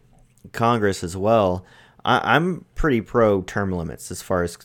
[0.52, 1.64] Congress as well.
[2.04, 4.56] I, I'm pretty pro term limits as far as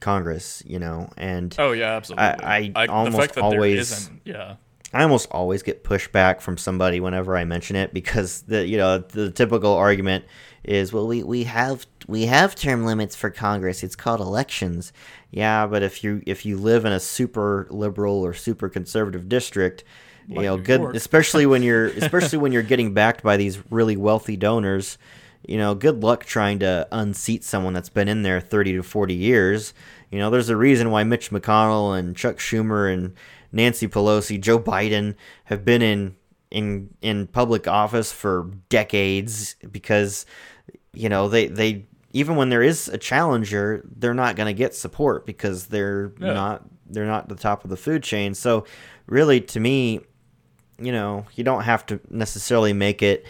[0.00, 2.24] Congress, you know, and oh yeah, absolutely.
[2.24, 4.56] I, I, I almost always yeah.
[4.92, 8.98] I almost always get pushback from somebody whenever I mention it because the you know
[8.98, 10.24] the typical argument
[10.64, 13.82] is well we, we have we have term limits for Congress.
[13.82, 14.92] It's called elections.
[15.30, 19.84] Yeah, but if you if you live in a super liberal or super conservative district,
[20.28, 20.96] like you know, New good York.
[20.96, 24.98] especially when you're especially when you're getting backed by these really wealthy donors,
[25.46, 29.14] you know, good luck trying to unseat someone that's been in there 30 to 40
[29.14, 29.74] years.
[30.10, 33.14] You know, there's a reason why Mitch McConnell and Chuck Schumer and
[33.52, 36.16] Nancy Pelosi, Joe Biden have been in
[36.50, 40.26] in in public office for decades because
[40.92, 44.74] you know they they even when there is a challenger they're not going to get
[44.74, 46.32] support because they're yeah.
[46.34, 48.64] not they're not the top of the food chain so
[49.06, 50.00] really to me
[50.78, 53.24] you know you don't have to necessarily make it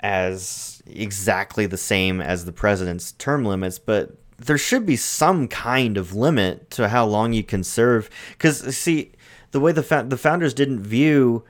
[0.00, 5.96] as exactly the same as the president's term limits but there should be some kind
[5.96, 9.12] of limit to how long you can serve because see
[9.50, 11.44] the way the fa- the founders didn't view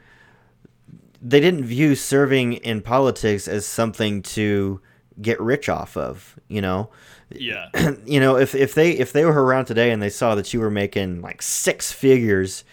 [1.21, 4.81] they didn't view serving in politics as something to
[5.21, 6.91] get rich off of, you know.
[7.31, 7.69] Yeah.
[8.07, 10.61] you know, if if they if they were around today and they saw that you
[10.61, 12.65] were making like six figures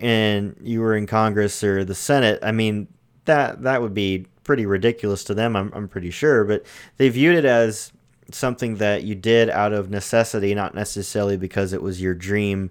[0.00, 2.88] and you were in Congress or the Senate, I mean,
[3.26, 6.64] that that would be pretty ridiculous to them, I'm I'm pretty sure, but
[6.96, 7.92] they viewed it as
[8.32, 12.70] something that you did out of necessity, not necessarily because it was your dream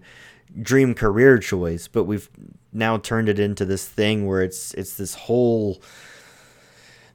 [0.62, 2.30] dream career choice, but we've
[2.72, 5.82] now turned it into this thing where it's it's this whole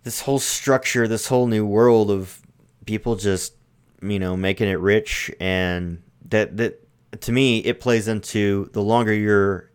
[0.03, 2.41] this whole structure, this whole new world of
[2.87, 3.55] people just
[4.03, 6.81] you know making it rich, and that that
[7.21, 9.71] to me it plays into the longer you're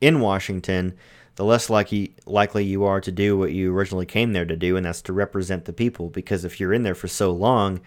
[0.00, 0.94] in Washington,
[1.36, 4.76] the less likely likely you are to do what you originally came there to do,
[4.76, 6.10] and that's to represent the people.
[6.10, 7.80] Because if you're in there for so long,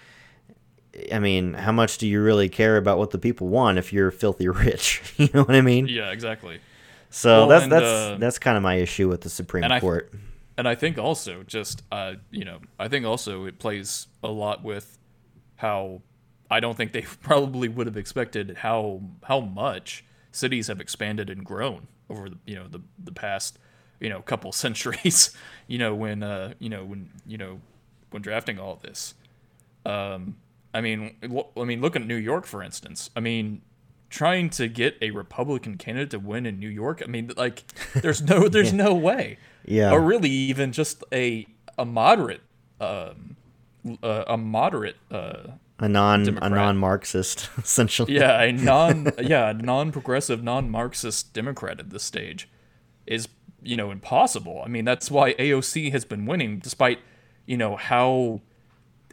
[1.12, 4.12] I mean, how much do you really care about what the people want if you're
[4.12, 5.01] filthy rich?
[5.17, 5.88] you know what I mean?
[5.88, 6.60] Yeah, exactly.
[7.10, 10.12] So well, that's and, that's uh, that's kind of my issue with the Supreme Court.
[10.13, 10.17] I,
[10.58, 14.63] and I think also just uh, you know, I think also it plays a lot
[14.63, 14.97] with
[15.58, 16.01] how
[16.49, 21.45] I don't think they probably would have expected how how much cities have expanded and
[21.45, 23.60] grown over the you know the the past
[23.99, 25.36] you know couple centuries.
[25.67, 27.60] you know when uh you know when you know
[28.12, 29.13] when drafting all this.
[29.86, 30.36] Um,
[30.75, 33.09] I mean, I mean, look at New York for instance.
[33.15, 33.61] I mean,
[34.09, 37.01] trying to get a Republican candidate to win in New York.
[37.03, 37.63] I mean, like,
[37.95, 38.83] there's no, there's yeah.
[38.83, 39.38] no way.
[39.63, 39.91] Yeah.
[39.91, 42.41] Or really, even just a a moderate,
[42.81, 43.38] um,
[44.03, 46.51] uh, a moderate, uh, a non Democrat.
[46.51, 48.13] a non Marxist essentially.
[48.13, 52.49] Yeah, a non yeah non progressive non Marxist Democrat at this stage
[53.07, 53.29] is
[53.63, 54.61] you know impossible.
[54.63, 56.99] I mean, that's why AOC has been winning despite
[57.45, 58.41] you know how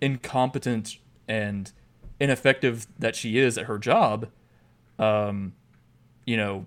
[0.01, 0.99] incompetent
[1.29, 1.73] and
[2.21, 4.29] ineffective that she is at her job
[4.99, 5.55] um,
[6.25, 6.67] you know,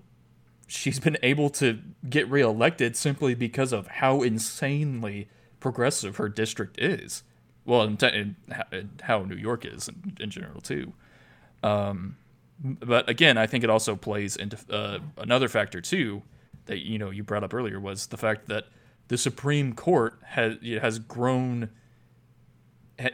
[0.68, 5.28] she's been able to get reelected simply because of how insanely
[5.60, 7.24] progressive her district is.
[7.64, 10.94] Well, and, and how New York is in, in general too.
[11.64, 12.18] Um,
[12.60, 16.22] but again, I think it also plays into uh, another factor too
[16.68, 18.66] that you know you brought up earlier was the fact that
[19.08, 21.70] the Supreme Court has has grown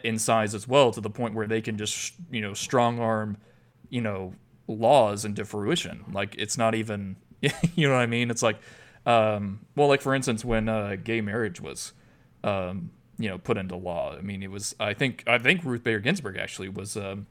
[0.03, 3.37] in size as well to the point where they can just you know strong arm
[3.89, 4.33] you know
[4.67, 6.05] laws into fruition.
[6.11, 7.17] Like it's not even,
[7.75, 8.31] you know what I mean?
[8.31, 8.59] It's like,
[9.05, 11.93] um, well, like for instance, when uh, gay marriage was,
[12.43, 14.15] um, you know put into law.
[14.17, 17.27] I mean, it was I think I think Ruth Bader Ginsburg actually was um,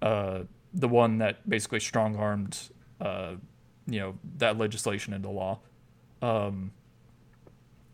[0.00, 0.40] uh,
[0.72, 2.58] the one that basically strong armed
[3.00, 3.34] uh,
[3.86, 5.58] you know that legislation into law.
[6.22, 6.72] Um,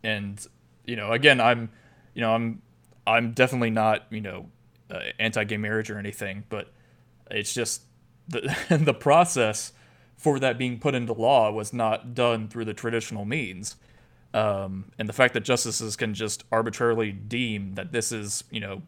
[0.03, 0.45] and
[0.85, 1.69] you know, again, I'm
[2.13, 2.61] you know I'm
[3.07, 4.49] I'm definitely not you know
[4.91, 6.71] uh, anti-gay marriage or anything, but
[7.31, 7.81] it's just
[8.27, 9.73] the the process
[10.17, 13.75] for that being put into law was not done through the traditional means.
[14.33, 18.81] Um, and the fact that justices can just arbitrarily deem that this is, you know,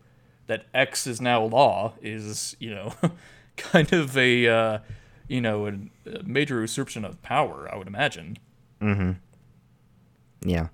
[0.48, 2.94] that X is now law is, you know,
[3.58, 4.80] kind of a, uh,
[5.28, 5.74] you know, a,
[6.24, 8.38] major usurpation of power, I would imagine.
[8.82, 9.12] Mm-hmm.
[10.50, 10.68] Yeah.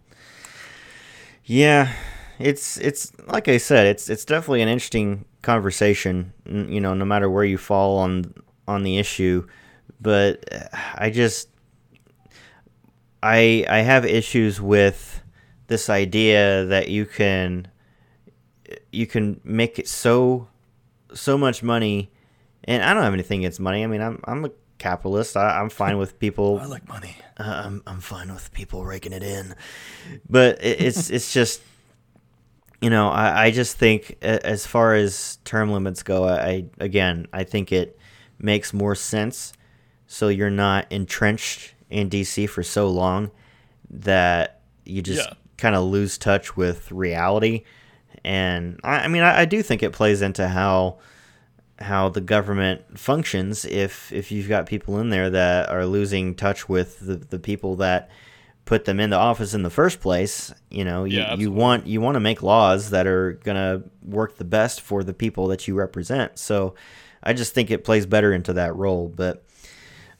[1.43, 1.93] Yeah,
[2.39, 6.33] it's it's like I said, it's it's definitely an interesting conversation.
[6.45, 8.33] You know, no matter where you fall on
[8.67, 9.47] on the issue,
[10.01, 10.43] but
[10.95, 11.49] I just
[13.23, 15.21] I I have issues with
[15.67, 17.67] this idea that you can
[18.91, 20.47] you can make it so
[21.13, 22.11] so much money
[22.65, 23.83] and I don't have anything against money.
[23.83, 25.37] I mean, I'm I'm a capitalist.
[25.37, 26.59] I, am fine with people.
[26.61, 27.15] I like money.
[27.37, 29.55] Uh, I'm I'm fine with people raking it in,
[30.29, 31.61] but it, it's it's just
[32.85, 37.43] you know I, I just think as far as term limits go, I again I
[37.43, 37.97] think it
[38.37, 39.53] makes more sense
[40.05, 43.31] so you're not entrenched in DC for so long
[43.89, 45.33] that you just yeah.
[45.57, 47.63] kind of lose touch with reality.
[48.23, 50.99] And I, I mean, I, I, do think it plays into how
[51.79, 56.69] how the government functions if if you've got people in there that are losing touch
[56.69, 58.11] with the, the people that
[58.65, 61.85] put them in the office in the first place you know you, yeah, you want
[61.87, 65.47] you want to make laws that are going to work the best for the people
[65.47, 66.73] that you represent so
[67.23, 69.45] i just think it plays better into that role but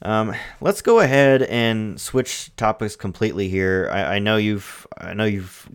[0.02, 3.88] um, let's go ahead and switch topics completely here.
[3.90, 5.68] I, I, know you've I know you've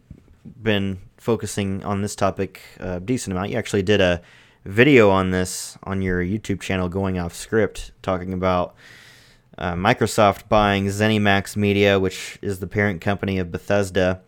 [0.62, 3.49] been focusing on this topic a decent amount.
[3.49, 4.21] You actually did a
[4.65, 8.75] video on this on your YouTube channel, going off script, talking about
[9.62, 14.21] uh, Microsoft buying ZeniMax Media, which is the parent company of Bethesda,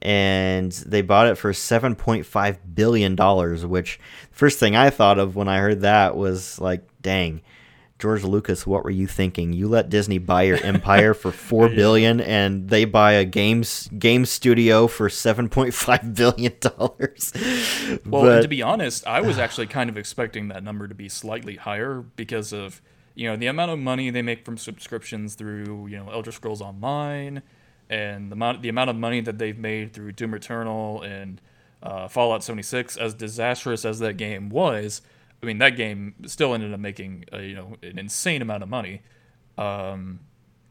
[0.00, 3.66] and they bought it for seven point five billion dollars.
[3.66, 3.98] Which
[4.30, 7.40] first thing I thought of when I heard that was like, dang
[8.00, 9.52] George Lucas, what were you thinking?
[9.52, 14.24] You let Disney buy your empire for four billion, and they buy a games game
[14.24, 17.32] studio for seven point five billion dollars.
[18.06, 21.08] Well, but, to be honest, I was actually kind of expecting that number to be
[21.08, 22.80] slightly higher because of
[23.14, 26.60] you know the amount of money they make from subscriptions through you know Elder Scrolls
[26.60, 27.42] Online,
[27.88, 31.40] and the amount the amount of money that they've made through Doom Eternal and
[31.82, 32.96] uh, Fallout seventy six.
[32.96, 35.02] As disastrous as that game was
[35.42, 38.68] I mean, that game still ended up making a, you know an insane amount of
[38.68, 39.02] money.
[39.56, 40.20] Um,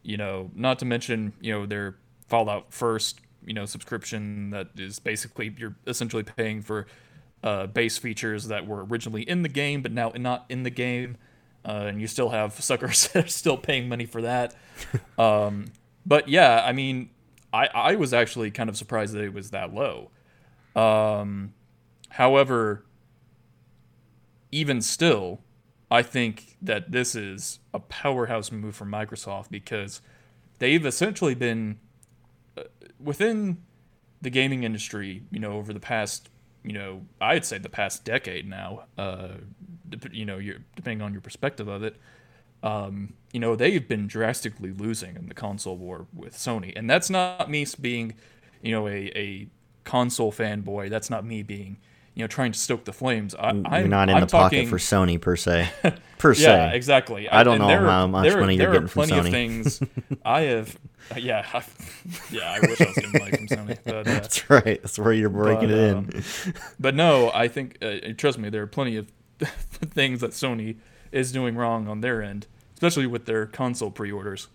[0.03, 1.95] you know, not to mention you know their
[2.27, 6.85] Fallout First you know subscription that is basically you're essentially paying for
[7.43, 11.17] uh, base features that were originally in the game but now not in the game,
[11.65, 14.55] uh, and you still have suckers that are still paying money for that.
[15.17, 15.65] um,
[16.05, 17.09] but yeah, I mean,
[17.53, 20.11] I I was actually kind of surprised that it was that low.
[20.75, 21.53] Um,
[22.09, 22.85] however
[24.51, 25.41] even still,
[25.91, 30.01] I think that this is a powerhouse move from Microsoft because
[30.59, 31.79] they've essentially been
[32.57, 32.63] uh,
[32.99, 33.63] within
[34.21, 36.29] the gaming industry, you know, over the past,
[36.69, 39.29] you know, I'd say the past decade now, uh,
[40.11, 40.39] you know,
[40.75, 41.95] depending on your perspective of it,
[42.61, 46.71] um, you know, they've been drastically losing in the console war with Sony.
[46.75, 48.13] And that's not me being,
[48.61, 49.47] you know, a, a
[49.83, 50.91] console fanboy.
[50.91, 51.77] That's not me being,
[52.15, 53.35] you know trying to stoke the flames.
[53.35, 54.67] I, I'm, not in I'm the talking...
[54.67, 55.69] pocket for Sony per se.
[56.19, 56.43] Per se.
[56.43, 57.29] Yeah, exactly.
[57.29, 59.07] I don't know there, how much there, money there you're getting from Sony.
[59.07, 59.81] There are plenty of things
[60.25, 60.77] I have.
[61.15, 61.63] Yeah, I,
[62.29, 62.51] yeah.
[62.51, 63.77] I wish I was getting money from Sony.
[63.85, 64.81] But, uh, That's right.
[64.81, 65.97] That's where you're breaking but, it in.
[65.97, 66.09] Um,
[66.77, 70.75] but no, I think uh, trust me, there are plenty of things that Sony
[71.13, 74.49] is doing wrong on their end, especially with their console pre-orders.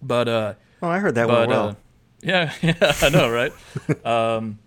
[0.00, 1.68] But uh, oh, I heard that but, one well.
[1.70, 1.74] Uh,
[2.22, 3.52] yeah, yeah, I know, right?
[4.06, 4.60] um,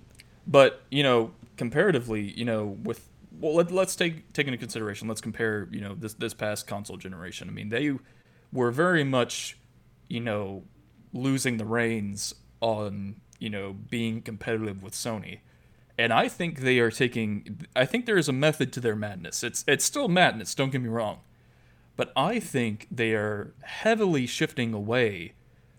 [0.45, 5.07] but you know, comparatively, you know, with well, let, us take take into consideration.
[5.07, 7.47] Let's compare, you know, this this past console generation.
[7.47, 7.91] I mean, they
[8.51, 9.59] were very much,
[10.07, 10.63] you know,
[11.13, 15.39] losing the reins on you know being competitive with Sony,
[15.97, 17.67] and I think they are taking.
[17.75, 19.43] I think there is a method to their madness.
[19.43, 20.55] It's it's still madness.
[20.55, 21.19] Don't get me wrong,
[21.97, 25.33] but I think they are heavily shifting away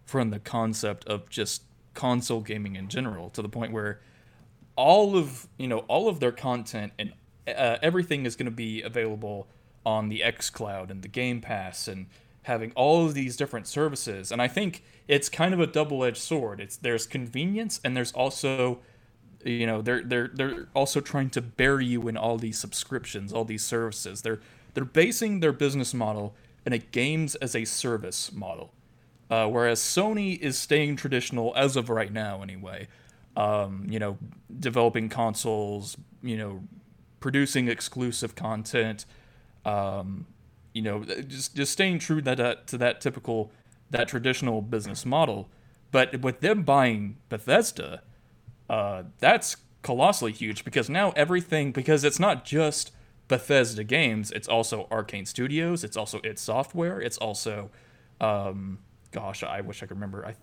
[0.05, 1.63] from the concept of just
[1.95, 4.01] console gaming in general to the point where
[4.81, 7.13] all of you know all of their content and
[7.47, 9.47] uh, everything is going to be available
[9.85, 12.07] on the xCloud and the Game Pass and
[12.45, 14.33] having all of these different services.
[14.33, 16.61] And I think it's kind of a double-edged sword.
[16.61, 18.81] It's there's convenience and there's also
[19.45, 23.45] you know they're they're they're also trying to bury you in all these subscriptions, all
[23.45, 24.23] these services.
[24.23, 24.41] They're
[24.73, 28.73] they're basing their business model in a games as a service model,
[29.29, 32.89] uh, whereas Sony is staying traditional as of right now, anyway.
[33.41, 34.19] Um, you know,
[34.59, 36.63] developing consoles, you know,
[37.21, 39.07] producing exclusive content,
[39.65, 40.27] um,
[40.75, 43.51] you know, just just staying true to that to that typical
[43.91, 45.49] that traditional business model.
[45.91, 48.03] But with them buying Bethesda,
[48.69, 52.93] uh, that's colossally huge because now everything because it's not just
[53.29, 57.71] Bethesda games, it's also Arkane Studios, it's also id Software, it's also,
[58.21, 58.79] um,
[59.13, 60.27] gosh, I wish I could remember.
[60.27, 60.35] I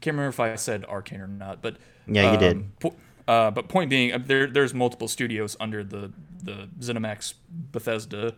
[0.00, 1.76] can't remember if I said Arkane or not, but
[2.06, 2.78] yeah, you um, did.
[2.80, 2.94] Po-
[3.26, 8.34] uh, but point being, uh, there there's multiple studios under the the ZeniMax Bethesda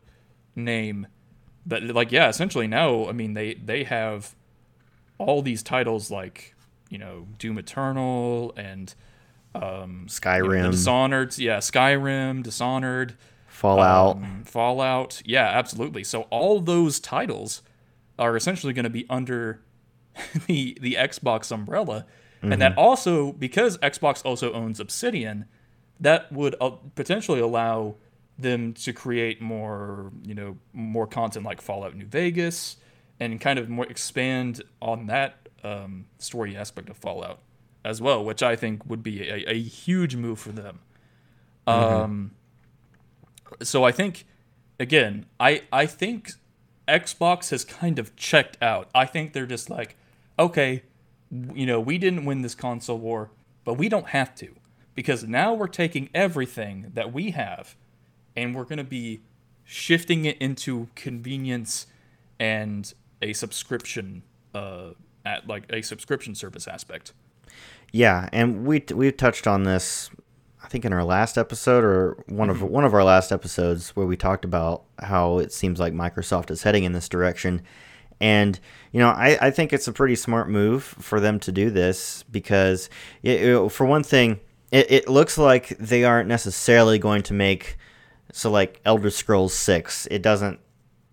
[0.57, 1.07] name.
[1.67, 4.35] that like, yeah, essentially now, I mean, they they have
[5.19, 6.55] all these titles like
[6.89, 8.95] you know Doom Eternal and
[9.55, 16.05] um, Skyrim, you know, Dishonored, yeah, Skyrim, Dishonored, Fallout, um, Fallout, yeah, absolutely.
[16.05, 17.63] So all those titles
[18.19, 19.61] are essentially going to be under
[20.47, 22.07] the the Xbox umbrella,
[22.43, 22.53] mm-hmm.
[22.53, 25.47] and that also because Xbox also owns Obsidian,
[26.01, 27.97] that would uh, potentially allow
[28.39, 32.77] them to create more, you know, more content like Fallout New Vegas,
[33.19, 37.41] and kind of more expand on that um, story aspect of Fallout
[37.85, 40.81] as well, which I think would be a, a huge move for them.
[41.67, 41.95] Mm-hmm.
[41.95, 42.31] Um,
[43.63, 44.27] so I think,
[44.79, 46.33] again, I I think
[46.89, 48.89] Xbox has kind of checked out.
[48.95, 49.97] I think they're just like,
[50.41, 50.83] okay,
[51.55, 53.31] you know, we didn't win this console war,
[53.65, 54.57] but we don't have to
[54.95, 57.77] because now we're taking everything that we have
[58.35, 59.21] and we're going to be
[59.65, 61.87] shifting it into convenience
[62.41, 64.23] and a subscription
[64.55, 64.91] uh
[65.25, 67.13] at like a subscription service aspect.
[67.93, 70.11] Yeah, and we we touched on this
[70.63, 72.65] I think in our last episode or one mm-hmm.
[72.65, 76.51] of one of our last episodes where we talked about how it seems like Microsoft
[76.51, 77.63] is heading in this direction.
[78.21, 78.59] And
[78.93, 82.25] you know, I, I think it's a pretty smart move for them to do this
[82.31, 82.91] because,
[83.23, 84.41] it, it, for one thing,
[84.73, 87.77] it, it looks like they aren't necessarily going to make
[88.33, 90.07] so like Elder Scrolls Six.
[90.11, 90.61] It doesn't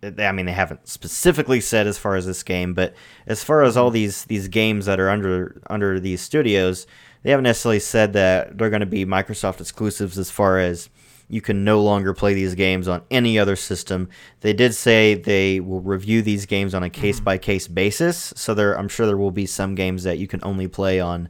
[0.03, 2.93] I mean, they haven't specifically said as far as this game, but
[3.25, 3.95] as far as all mm-hmm.
[3.95, 6.85] these these games that are under under these studios,
[7.23, 10.89] they haven't necessarily said that they're going to be Microsoft exclusives as far as
[11.29, 14.09] you can no longer play these games on any other system.
[14.41, 18.53] They did say they will review these games on a case by case basis, so
[18.53, 21.29] there I'm sure there will be some games that you can only play on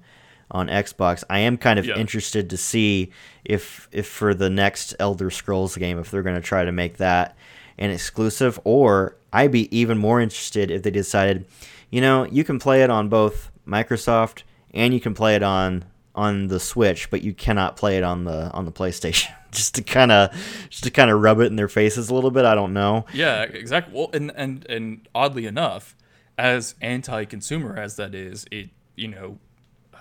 [0.52, 1.24] on Xbox.
[1.30, 1.98] I am kind of yeah.
[1.98, 3.12] interested to see
[3.44, 6.98] if if for the next Elder Scrolls game if they're going to try to make
[6.98, 7.36] that
[7.78, 11.46] an exclusive, or I'd be even more interested if they decided,
[11.90, 14.44] you know, you can play it on both Microsoft
[14.74, 15.86] and you can play it on
[16.16, 19.32] on the Switch, but you cannot play it on the on the PlayStation.
[19.58, 20.32] just to kind of
[20.70, 22.46] just to kind of rub it in their faces a little bit.
[22.46, 23.06] I don't know.
[23.14, 23.94] Yeah, exactly.
[23.94, 25.96] Well, and and and oddly enough,
[26.38, 29.40] as anti-consumer as that is, it you know,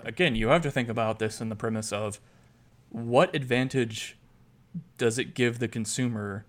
[0.04, 2.20] again, you have to think about this in the premise of
[2.90, 4.16] what advantage
[4.98, 6.44] does it give the consumer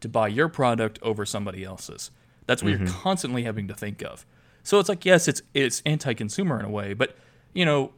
[0.00, 2.10] to buy your product over somebody else's.
[2.46, 2.86] That's what mm-hmm.
[2.86, 4.24] you're constantly having to think of.
[4.62, 7.16] So it's like yes, it's it's anti-consumer in a way, but
[7.52, 7.92] you know,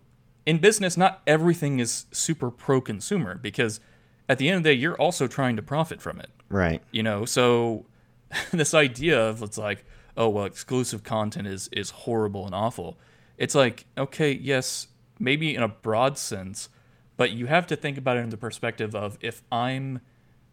[0.46, 3.80] in business not everything is super pro-consumer because
[4.28, 6.30] at the end of the day you're also trying to profit from it.
[6.48, 6.82] Right.
[6.90, 7.86] You know, so
[8.52, 9.84] this idea of it's like,
[10.16, 12.98] oh well, exclusive content is is horrible and awful.
[13.36, 16.68] It's like, okay, yes, maybe in a broad sense,
[17.16, 20.00] but you have to think about it in the perspective of if I'm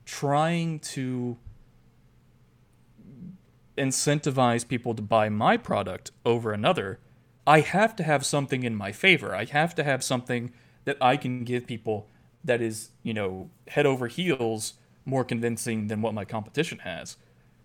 [0.06, 1.38] trying to
[3.78, 7.00] incentivize people to buy my product over another,
[7.46, 9.36] I have to have something in my favor.
[9.36, 10.54] I have to have something
[10.86, 12.08] that I can give people
[12.44, 14.74] that is, you know, head over heels
[15.06, 17.18] more convincing than what my competition has.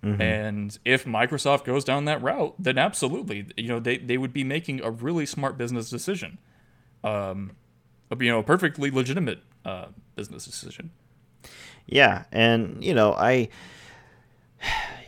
[0.02, 0.22] Mm-hmm.
[0.22, 4.44] And if Microsoft goes down that route, then absolutely, you know, they, they would be
[4.44, 6.38] making a really smart business decision.
[7.02, 7.52] Um,
[8.18, 10.90] you know, a perfectly legitimate uh, business decision.
[11.86, 13.48] Yeah, and you know, I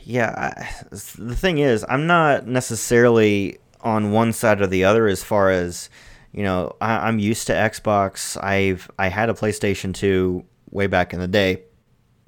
[0.02, 5.22] yeah, I, the thing is, I'm not necessarily on one side or the other as
[5.22, 5.90] far as
[6.32, 6.76] you know.
[6.80, 8.42] I, am used to Xbox.
[8.42, 11.62] I've I had a PlayStation 2 way back in the day.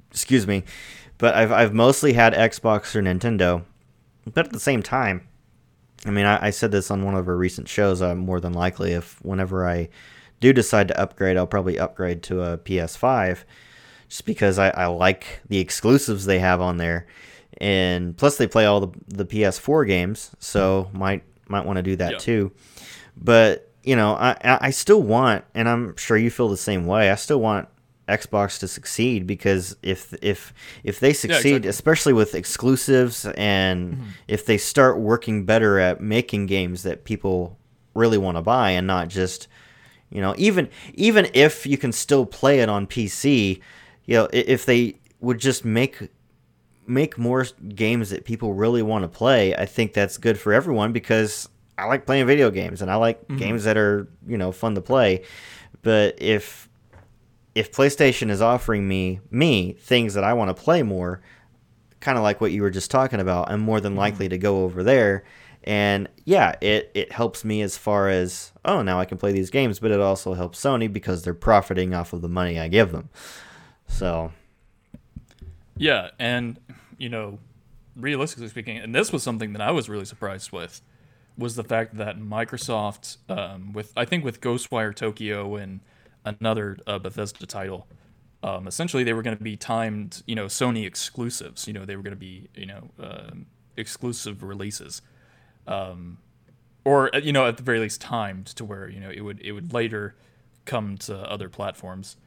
[0.09, 0.63] Excuse me,
[1.17, 3.63] but I've I've mostly had Xbox or Nintendo.
[4.31, 5.27] But at the same time,
[6.05, 8.01] I mean, I, I said this on one of our recent shows.
[8.01, 9.89] I'm more than likely if whenever I
[10.39, 13.43] do decide to upgrade, I'll probably upgrade to a PS5
[14.09, 17.07] just because I, I like the exclusives they have on there,
[17.59, 21.95] and plus they play all the the PS4 games, so might might want to do
[21.95, 22.17] that yeah.
[22.17, 22.51] too.
[23.15, 27.09] But you know, I I still want, and I'm sure you feel the same way.
[27.11, 27.67] I still want
[28.07, 30.53] Xbox to succeed because if if
[30.83, 31.69] if they succeed, yeah, exactly.
[31.69, 34.03] especially with exclusives, and mm-hmm.
[34.27, 37.57] if they start working better at making games that people
[37.93, 39.47] really want to buy and not just
[40.09, 43.61] you know even even if you can still play it on PC,
[44.05, 46.09] you know if they would just make
[46.85, 50.91] make more games that people really want to play, I think that's good for everyone
[50.91, 53.37] because I like playing video games and I like mm-hmm.
[53.37, 55.23] games that are, you know, fun to play.
[55.81, 56.69] But if
[57.55, 61.21] if PlayStation is offering me me things that I want to play more,
[61.99, 63.99] kind of like what you were just talking about, I'm more than mm-hmm.
[63.99, 65.23] likely to go over there.
[65.63, 69.49] And yeah, it it helps me as far as oh now I can play these
[69.49, 72.91] games, but it also helps Sony because they're profiting off of the money I give
[72.91, 73.09] them.
[73.87, 74.31] So
[75.77, 76.59] yeah, and
[76.97, 77.39] you know,
[77.95, 80.81] realistically speaking, and this was something that I was really surprised with
[81.37, 85.79] was the fact that Microsoft, um, with I think with Ghostwire Tokyo and
[86.25, 87.87] another uh, Bethesda title,
[88.43, 91.67] um, essentially they were going to be timed, you know, Sony exclusives.
[91.67, 93.31] You know, they were going to be, you know, uh,
[93.77, 95.01] exclusive releases,
[95.67, 96.17] um,
[96.83, 99.39] or uh, you know, at the very least timed to where you know it would
[99.41, 100.15] it would later
[100.65, 102.17] come to other platforms.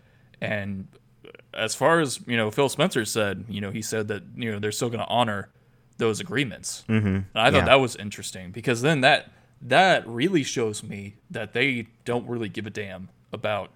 [0.41, 0.89] And
[1.53, 4.59] as far as you know, Phil Spencer said, you know, he said that you know
[4.59, 5.51] they're still going to honor
[5.99, 6.84] those agreements.
[6.88, 7.07] Mm-hmm.
[7.07, 7.64] And I thought yeah.
[7.64, 9.30] that was interesting because then that
[9.61, 13.70] that really shows me that they don't really give a damn about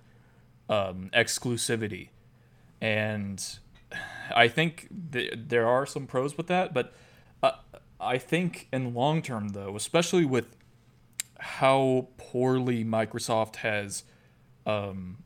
[0.69, 2.09] um, exclusivity,
[2.81, 3.43] and
[4.35, 6.93] I think th- there are some pros with that, but
[7.43, 7.53] uh,
[7.99, 10.57] I think in long term though, especially with
[11.39, 14.03] how poorly Microsoft has
[14.67, 15.19] um,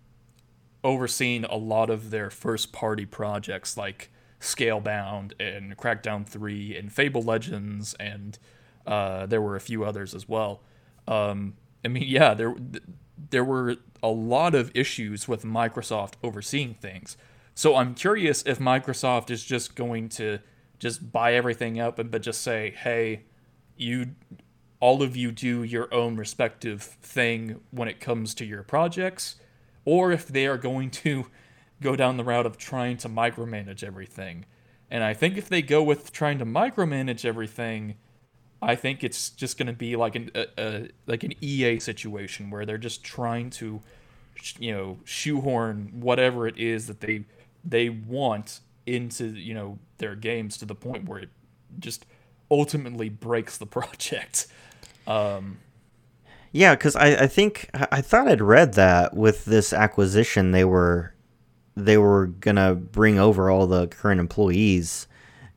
[0.84, 4.11] overseen a lot of their first party projects, like
[4.42, 8.38] Scalebound and Crackdown 3 and Fable Legends, and
[8.86, 10.60] uh, there were a few others as well.
[11.06, 12.54] Um, I mean, yeah, there
[13.30, 17.16] there were a lot of issues with Microsoft overseeing things.
[17.54, 20.40] So I'm curious if Microsoft is just going to
[20.78, 23.22] just buy everything up and but just say, "Hey,
[23.76, 24.10] you
[24.80, 29.36] all of you do your own respective thing when it comes to your projects,"
[29.84, 31.26] or if they are going to
[31.82, 34.44] go down the route of trying to micromanage everything.
[34.90, 37.96] And I think if they go with trying to micromanage everything,
[38.60, 42.50] I think it's just going to be like an a, a, like an EA situation
[42.50, 43.80] where they're just trying to
[44.58, 47.24] you know shoehorn whatever it is that they
[47.64, 51.30] they want into you know their games to the point where it
[51.78, 52.06] just
[52.50, 54.46] ultimately breaks the project.
[55.06, 55.58] Um,
[56.52, 61.11] yeah, because I, I think I thought I'd read that with this acquisition they were
[61.76, 65.06] they were gonna bring over all the current employees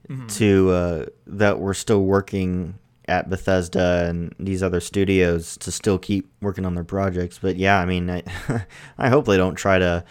[0.08, 0.28] mm-hmm.
[0.28, 6.32] to uh, that were still working at Bethesda and these other studios to still keep
[6.42, 7.38] working on their projects.
[7.40, 8.24] But yeah, I mean, I,
[8.98, 10.04] I hope they don't try to,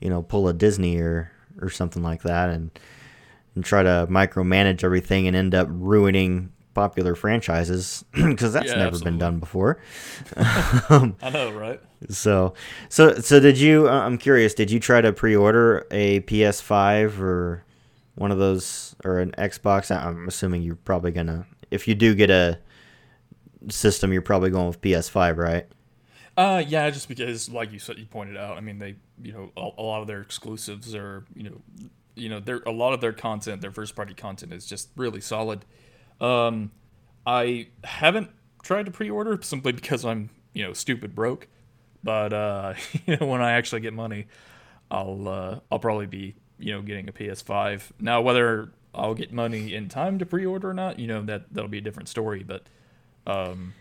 [0.00, 1.30] you know, pull a Disney or
[1.60, 2.70] or something like that and
[3.54, 8.88] and try to micromanage everything and end up ruining popular franchises because that's yeah, never
[8.88, 9.10] absolutely.
[9.12, 9.80] been done before.
[10.90, 11.80] um, I know, right?
[12.10, 12.54] So,
[12.88, 13.88] so, so did you?
[13.88, 14.54] Uh, I'm curious.
[14.54, 17.64] Did you try to pre-order a PS5 or
[18.16, 19.94] one of those or an Xbox?
[19.94, 21.46] I'm assuming you're probably gonna.
[21.70, 22.58] If you do get a
[23.70, 25.66] system, you're probably going with PS5, right?
[26.36, 28.56] Uh, yeah, just because, like you said, you pointed out.
[28.56, 31.60] I mean, they, you know, a, a lot of their exclusives are, you know,
[32.16, 35.20] you know, they're a lot of their content, their first party content is just really
[35.20, 35.64] solid.
[36.20, 36.70] Um,
[37.26, 38.30] I haven't
[38.62, 41.48] tried to pre-order simply because I'm, you know, stupid broke.
[42.02, 42.74] But uh,
[43.06, 44.26] you know, when I actually get money,
[44.90, 47.92] I'll uh, I'll probably be you know getting a PS5.
[47.98, 51.70] Now whether I'll get money in time to pre-order or not, you know that that'll
[51.70, 52.44] be a different story.
[52.44, 52.62] But
[53.26, 53.72] um,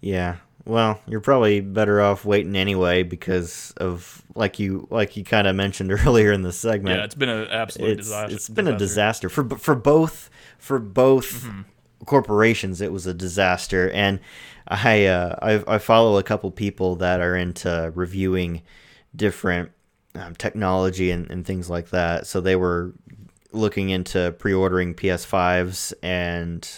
[0.00, 0.36] yeah,
[0.66, 5.54] well, you're probably better off waiting anyway because of like you like you kind of
[5.54, 6.98] mentioned earlier in the segment.
[6.98, 8.34] Yeah, it's been an absolute it's, disaster.
[8.34, 8.76] It's been disaster.
[8.76, 11.62] a disaster for for both for both mm-hmm.
[12.04, 12.80] corporations.
[12.80, 14.18] It was a disaster, and
[14.66, 18.62] I, uh, I I follow a couple people that are into reviewing
[19.14, 19.70] different
[20.16, 22.26] um, technology and, and things like that.
[22.26, 22.92] So they were
[23.52, 26.68] looking into pre-ordering PS5s and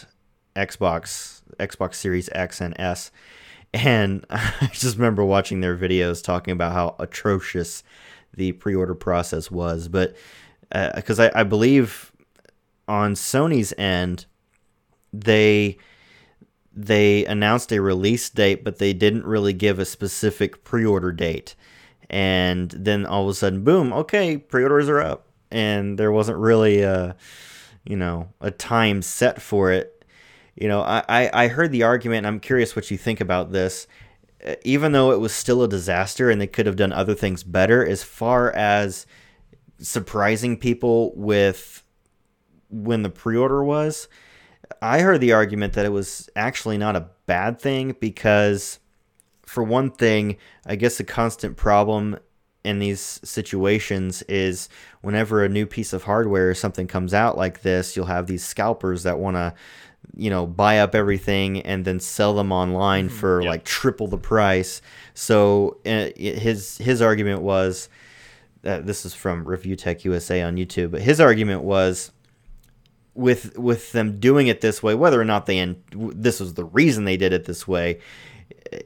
[0.54, 3.10] Xbox Xbox Series X and S.
[3.74, 7.82] And I just remember watching their videos talking about how atrocious
[8.34, 9.88] the pre-order process was.
[9.88, 10.16] But
[10.94, 12.12] because uh, I, I believe
[12.86, 14.26] on Sony's end,
[15.12, 15.78] they
[16.72, 21.56] they announced a release date, but they didn't really give a specific pre-order date.
[22.08, 23.92] And then all of a sudden, boom!
[23.92, 27.16] Okay, pre-orders are up, and there wasn't really a,
[27.84, 29.97] you know, a time set for it.
[30.60, 32.18] You know, I, I heard the argument.
[32.18, 33.86] And I'm curious what you think about this.
[34.44, 37.42] uh, even though it was still a disaster and they could have done other things
[37.42, 39.06] better, as far as
[39.78, 41.82] surprising people with
[42.70, 44.08] when the pre-order was,
[44.82, 48.78] I heard the argument that it was actually not a bad thing because,
[49.42, 50.36] for one thing,
[50.66, 52.18] I guess a constant problem
[52.64, 54.68] in these situations is
[55.00, 58.44] whenever a new piece of hardware or something comes out like this, you'll have these
[58.44, 59.54] scalpers that want to,
[60.16, 63.16] you know, buy up everything and then sell them online mm-hmm.
[63.16, 63.50] for yep.
[63.50, 64.82] like triple the price.
[65.14, 67.88] So uh, his his argument was
[68.62, 72.10] that this is from Review Tech USA on YouTube, but his argument was
[73.14, 76.64] with with them doing it this way, whether or not they and this was the
[76.64, 78.00] reason they did it this way.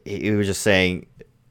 [0.04, 1.06] He was just saying,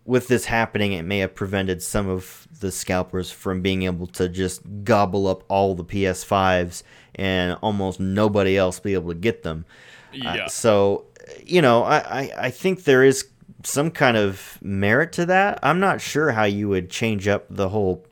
[0.05, 4.29] with this happening, it may have prevented some of the scalpers from being able to
[4.29, 6.83] just gobble up all the PS5s
[7.15, 9.65] and almost nobody else be able to get them.
[10.13, 10.45] Uh, yeah.
[10.45, 11.05] Uh, so,
[11.45, 13.27] you know, I, I, I think there is
[13.63, 15.59] some kind of merit to that.
[15.61, 18.05] I'm not sure how you would change up the whole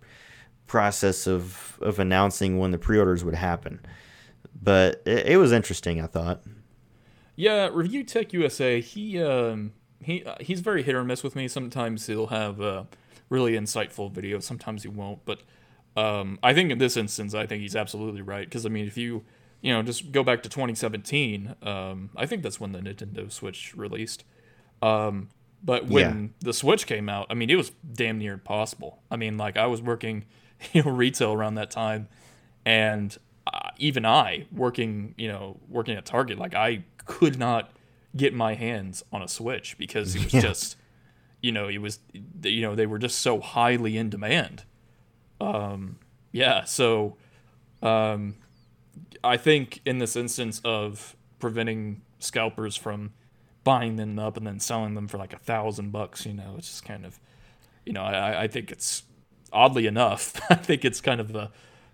[0.67, 3.79] process of of announcing when the pre-orders would happen
[4.61, 6.01] but it, it was interesting.
[6.01, 6.43] I thought.
[7.35, 8.81] Yeah, Review Tech USA.
[8.81, 9.73] He um,
[10.03, 11.47] he uh, he's very hit or miss with me.
[11.47, 12.83] Sometimes he'll have uh,
[13.29, 14.43] really insightful videos.
[14.43, 15.23] Sometimes he won't.
[15.25, 15.41] But
[15.95, 18.45] um, I think in this instance, I think he's absolutely right.
[18.45, 19.23] Because I mean, if you
[19.61, 23.75] you know just go back to 2017, um, I think that's when the Nintendo Switch
[23.75, 24.23] released.
[24.81, 25.29] Um,
[25.63, 26.29] but when yeah.
[26.41, 29.01] the Switch came out, I mean, it was damn near impossible.
[29.11, 30.25] I mean, like I was working,
[30.73, 32.07] you know, retail around that time,
[32.65, 33.17] and
[33.47, 37.71] uh, even I working, you know, working at Target, like I could not
[38.15, 40.41] get my hands on a Switch because it was yeah.
[40.41, 40.77] just,
[41.41, 41.99] you know, it was,
[42.43, 44.63] you know, they were just so highly in demand.
[45.39, 45.97] Um,
[46.31, 47.17] yeah, so,
[47.81, 48.35] um,
[49.23, 53.13] I think in this instance of preventing scalpers from
[53.63, 56.67] buying them up and then selling them for like a thousand bucks, you know, it's
[56.67, 57.19] just kind of,
[57.85, 59.03] you know, I, I think it's
[59.51, 61.49] oddly enough, I think it's kind of the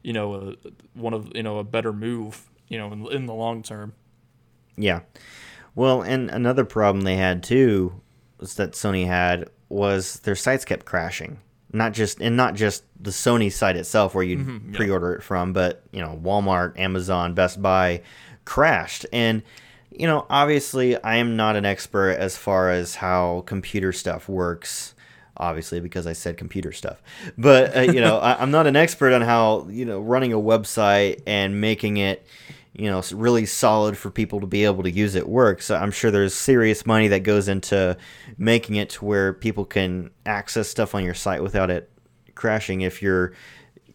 [0.05, 3.33] you know, a, one of you know a better move, you know, in, in the
[3.33, 3.93] long term.
[4.77, 5.01] Yeah.
[5.73, 8.01] Well, and another problem they had too
[8.39, 11.39] was that Sony had was their sites kept crashing.
[11.75, 14.77] Not just and not just the Sony site itself where you mm-hmm, yeah.
[14.77, 18.01] pre-order it from, but you know Walmart, Amazon, Best Buy
[18.45, 19.05] crashed.
[19.11, 19.43] And
[19.91, 24.93] you know, obviously, I am not an expert as far as how computer stuff works
[25.37, 27.01] obviously because I said computer stuff.
[27.37, 30.37] But uh, you know, I, am not an expert on how you know running a
[30.37, 32.25] website and making it
[32.77, 35.65] you know really solid for people to be able to use it works.
[35.65, 37.97] So I'm sure there's serious money that goes into
[38.37, 41.89] making it to where people can access stuff on your site without it
[42.35, 42.81] crashing.
[42.81, 43.33] If you're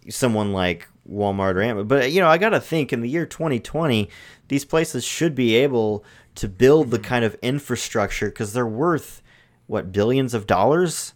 [0.09, 3.27] someone like Walmart or Amazon, but you know, I got to think in the year
[3.27, 4.09] 2020,
[4.49, 6.05] these places should be able
[6.37, 9.23] to build the kind of infrastructure because they're worth
[9.67, 11.15] what billions of dollars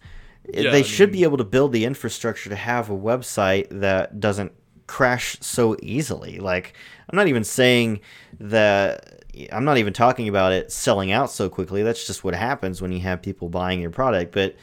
[0.53, 3.69] yeah, they I should mean, be able to build the infrastructure to have a website
[3.81, 4.53] that doesn't
[4.87, 6.39] crash so easily.
[6.39, 6.75] Like,
[7.09, 8.01] I'm not even saying
[8.41, 9.23] that
[9.53, 11.83] I'm not even talking about it selling out so quickly.
[11.83, 14.33] That's just what happens when you have people buying your product.
[14.33, 14.57] But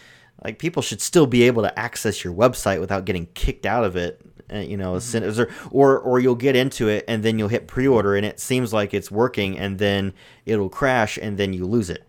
[0.44, 3.96] like, people should still be able to access your website without getting kicked out of
[3.96, 4.22] it.
[4.52, 5.68] Uh, you know, mm-hmm.
[5.72, 8.94] or or you'll get into it and then you'll hit pre-order and it seems like
[8.94, 10.14] it's working and then
[10.46, 12.06] it'll crash and then you lose it.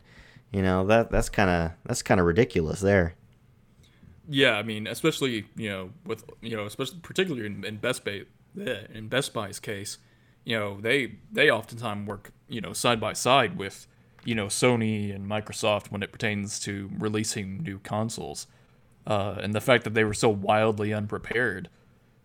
[0.50, 3.14] You know that that's kind of that's kind of ridiculous there.
[4.28, 8.22] Yeah, I mean, especially you know with you know especially particularly in, in Best Buy
[8.94, 9.98] in Best Buy's case,
[10.44, 13.86] you know they they oftentimes work you know side by side with
[14.24, 18.46] you know Sony and Microsoft when it pertains to releasing new consoles,
[19.06, 21.68] uh, and the fact that they were so wildly unprepared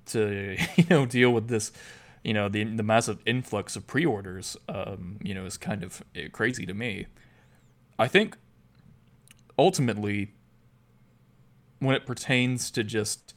[0.07, 1.71] to you know deal with this
[2.23, 6.27] you know the the massive influx of pre-orders um, you know is kind of eh,
[6.31, 7.07] crazy to me.
[7.97, 8.37] I think
[9.57, 10.33] ultimately
[11.79, 13.33] when it pertains to just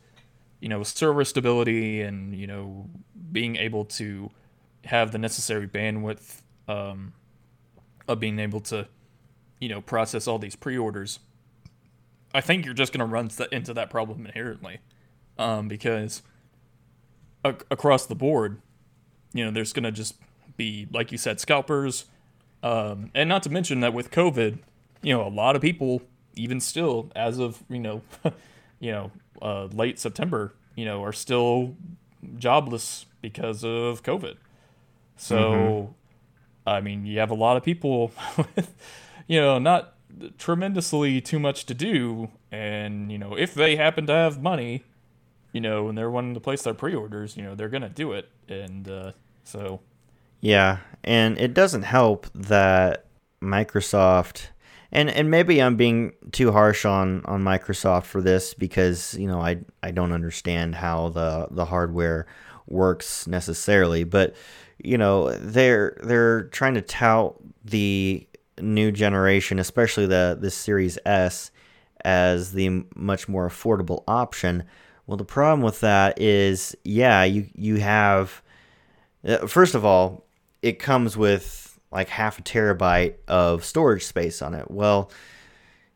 [0.61, 2.89] you know server stability and you know
[3.33, 4.31] being able to
[4.85, 7.13] have the necessary bandwidth um,
[8.09, 8.87] of being able to
[9.61, 11.19] you know process all these pre-orders
[12.35, 14.79] i think you're just going to run into that problem inherently.
[15.39, 16.23] Um, because
[17.45, 18.61] a- across the board
[19.33, 20.17] you know there's going to just
[20.57, 22.05] be like you said scalpers.
[22.63, 24.59] Um, and not to mention that with covid
[25.03, 26.03] you know a lot of people
[26.41, 28.03] even still, as of you know,
[28.81, 29.11] you know,
[29.43, 31.77] uh, late September, you know, are still
[32.37, 34.37] jobless because of COVID.
[35.17, 35.93] So, mm-hmm.
[36.67, 38.75] I mean, you have a lot of people with,
[39.27, 39.95] you know, not
[40.39, 44.85] tremendously too much to do, and you know, if they happen to have money,
[45.53, 48.29] you know, and they're wanting to place their pre-orders, you know, they're gonna do it,
[48.49, 49.13] and uh,
[49.45, 49.81] so.
[50.43, 53.05] Yeah, and it doesn't help that
[53.43, 54.49] Microsoft
[54.93, 59.41] and and maybe I'm being too harsh on on Microsoft for this because you know
[59.41, 62.27] I I don't understand how the the hardware
[62.67, 64.35] works necessarily, but
[64.79, 68.27] you know they're they're trying to tout the
[68.61, 71.51] new generation, especially the the Series S,
[72.05, 74.65] as the much more affordable option.
[75.07, 78.43] Well, the problem with that is, yeah, you you have
[79.27, 80.25] uh, first of all,
[80.63, 84.71] it comes with like half a terabyte of storage space on it.
[84.71, 85.11] Well,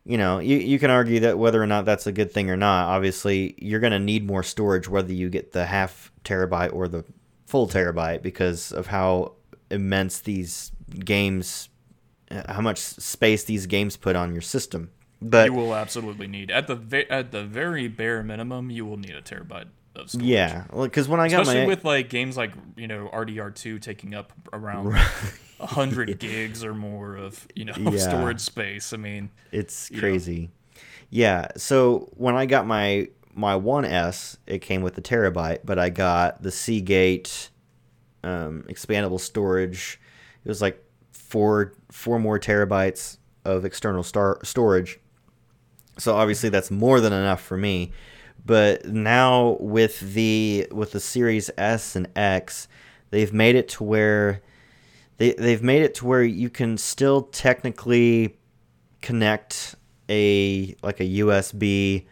[0.04, 2.56] you know, you, you can argue that whether or not that's a good thing or
[2.56, 2.88] not.
[2.88, 7.04] Obviously, you're going to need more storage whether you get the half terabyte or the
[7.46, 9.32] full terabyte because of how
[9.70, 10.72] immense these
[11.04, 11.68] games,
[12.48, 14.90] how much space these games put on your system.
[15.22, 18.98] But you will absolutely need at the ve- at the very bare minimum, you will
[18.98, 20.26] need a terabyte of storage.
[20.26, 24.14] yeah, because when I got especially my with like games like you know RDR2 taking
[24.14, 24.94] up around
[25.60, 27.98] a hundred gigs or more of you know Yeah.
[27.98, 28.92] storage space.
[28.92, 30.00] I mean, It's you know.
[30.00, 30.50] crazy.
[31.10, 31.48] Yeah.
[31.56, 35.88] So when I got my my One S, it came with a terabyte, but I
[35.90, 37.50] got the Seagate
[38.22, 40.00] um, expandable storage.
[40.44, 40.82] It was like
[41.12, 44.98] four four more terabytes of external star- storage.
[45.98, 47.92] So obviously that's more than enough for me.
[48.46, 52.68] But now with the with the Series S and X,
[53.10, 54.42] they've made it to where
[55.18, 58.36] they they've made it to where you can still technically
[59.02, 59.74] connect
[60.08, 62.06] a like a USB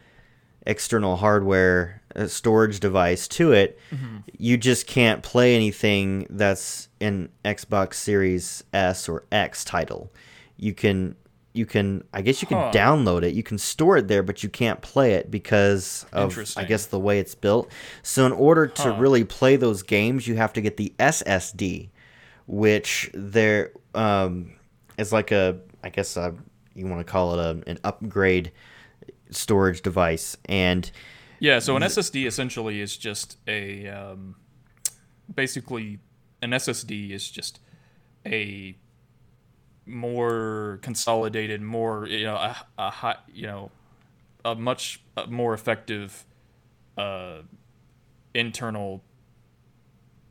[0.67, 3.79] external hardware uh, storage device to it.
[4.39, 10.13] You just can't play anything that's in Xbox Series S or X title.
[10.57, 11.17] You can
[11.53, 12.71] you can I guess you can Huh.
[12.73, 13.35] download it.
[13.35, 16.99] You can store it there, but you can't play it because of I guess the
[17.01, 17.71] way it's built.
[18.03, 18.95] So in order to Huh.
[18.95, 21.91] really play those games, you have to get the SSD,
[22.53, 24.53] which there um,
[24.99, 26.35] is like a I guess a,
[26.75, 28.53] you want to call it a, an upgrade
[29.31, 30.89] storage device, and
[31.41, 31.59] yeah.
[31.61, 34.37] So an SSD essentially is just a um,
[35.35, 35.99] basically
[36.43, 37.59] an SSD is just
[38.27, 38.77] a
[39.87, 43.71] more consolidated, more you know a, a high you know
[44.45, 46.27] a much more effective
[46.99, 47.39] uh,
[48.35, 49.03] internal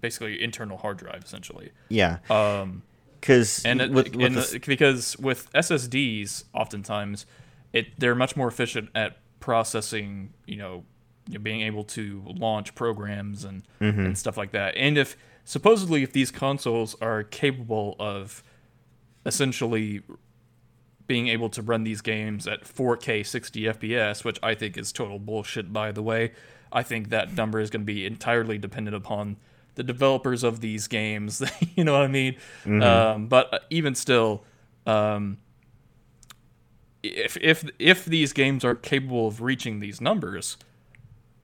[0.01, 1.71] basically internal hard drive essentially.
[1.89, 2.83] yeah, Um,
[3.19, 7.25] because and, it, with, with and the because with SSDs, oftentimes
[7.71, 10.33] it they're much more efficient at processing.
[10.47, 10.83] You know,
[11.27, 13.99] you know, being able to launch programs and Mm-hmm.
[13.99, 14.75] and stuff like that.
[14.75, 18.43] And if supposedly if these consoles are capable of
[19.25, 20.01] essentially
[21.07, 25.19] being able to run these games at 4K 60 FPS, which I think is total
[25.19, 26.31] bullshit by the way.
[26.71, 29.37] I think that number is going to be entirely dependent upon
[29.75, 31.41] the developers of these games.
[31.75, 32.35] you know what I mean?
[32.65, 34.43] Um, but uh, even still,
[34.85, 35.37] um,
[37.03, 40.57] if if if these games are capable of reaching these numbers,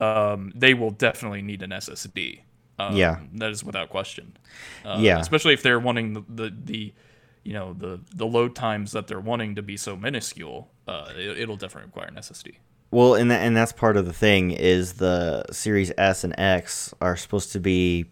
[0.00, 2.42] um, they will definitely need an SSD.
[2.78, 3.18] Um, Yeah.
[3.34, 4.36] that is without question.
[4.84, 5.18] Uh, Yeah.
[5.18, 6.94] especially if they're wanting the, the, the
[7.42, 10.70] you know the the load times that they're wanting to be so minuscule.
[10.86, 12.56] Uh, it, it'll definitely require an SSD.
[12.90, 16.94] Well, and that, and that's part of the thing is the Series S and X
[17.02, 18.06] are supposed to be,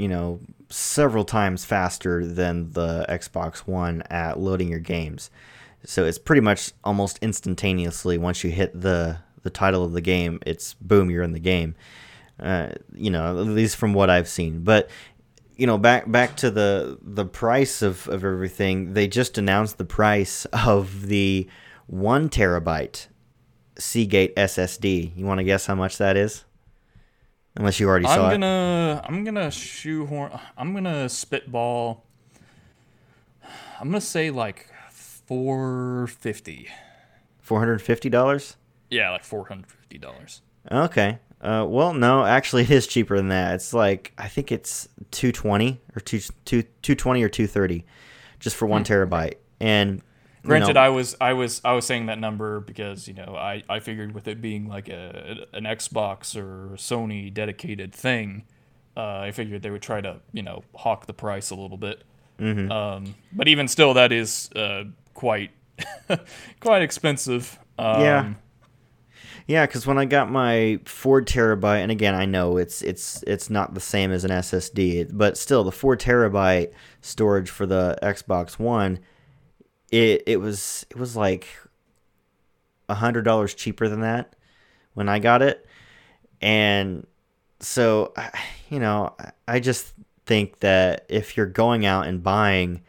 [0.00, 0.40] you know,
[0.70, 5.30] several times faster than the Xbox One at loading your games.
[5.84, 10.38] So it's pretty much almost instantaneously once you hit the the title of the game,
[10.44, 11.74] it's boom, you're in the game.
[12.38, 14.62] Uh, you know, at least from what I've seen.
[14.62, 14.88] But
[15.56, 18.94] you know, back back to the the price of, of everything.
[18.94, 21.48] They just announced the price of the
[21.86, 23.08] one terabyte
[23.78, 25.16] Seagate SSD.
[25.16, 26.44] You want to guess how much that is?
[27.60, 28.32] Unless you already I'm saw it.
[28.32, 30.32] gonna I'm gonna shoehorn.
[30.56, 32.06] I'm gonna spitball.
[33.78, 36.68] I'm gonna say like four fifty.
[37.38, 38.56] Four hundred fifty dollars.
[38.88, 40.40] Yeah, like four hundred fifty dollars.
[40.72, 41.18] Okay.
[41.42, 43.56] Uh, well, no, actually, it is cheaper than that.
[43.56, 47.84] It's like I think it's two twenty or two two two twenty or two thirty,
[48.38, 49.34] just for one terabyte.
[49.60, 50.00] And
[50.42, 53.36] you Granted, know, I was I was I was saying that number because you know
[53.36, 58.44] I, I figured with it being like a an Xbox or Sony dedicated thing,
[58.96, 62.04] uh, I figured they would try to you know hawk the price a little bit.
[62.38, 62.72] Mm-hmm.
[62.72, 65.50] Um, but even still, that is uh, quite
[66.60, 67.58] quite expensive.
[67.78, 68.34] Um, Yeah.
[69.46, 73.50] Yeah, because when I got my four terabyte, and again, I know it's it's it's
[73.50, 78.60] not the same as an SSD, but still, the four terabyte storage for the Xbox
[78.60, 79.00] One,
[79.90, 81.46] it it was it was like
[82.88, 84.34] a hundred dollars cheaper than that
[84.94, 85.66] when I got it,
[86.40, 87.06] and
[87.60, 88.12] so
[88.70, 89.14] you know,
[89.46, 89.94] I- just
[90.26, 92.82] think that if you're going out and buying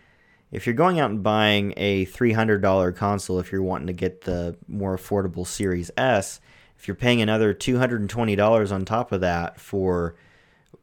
[0.52, 4.58] if you're going out and buying a $300 console, if you're wanting to get the
[4.68, 6.42] more affordable Series S,
[6.78, 10.16] if you're paying another $220 on top of that for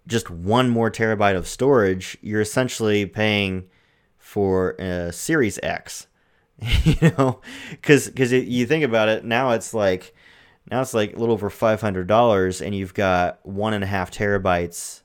[0.07, 3.69] just one more terabyte of storage, you're essentially paying
[4.29, 6.07] for a Series X.
[6.85, 10.15] you know, because because you think about it now, it's like
[10.71, 13.87] now it's like a little over five hundred dollars, and you've got one and a
[13.87, 15.01] half terabytes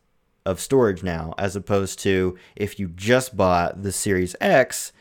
[0.46, 4.92] of storage now, as opposed to if you just bought the Series X,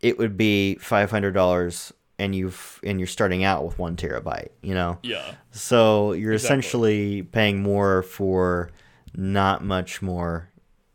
[0.00, 4.50] it would be five hundred dollars, and you've and you're starting out with one terabyte.
[4.62, 4.98] You know.
[5.02, 5.34] Yeah.
[5.52, 6.46] So you're Exactly.
[6.58, 8.70] essentially paying more for
[9.14, 10.50] not much more,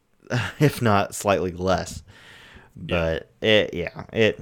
[0.59, 2.02] if not slightly less.
[2.75, 4.39] But it, yeah, it.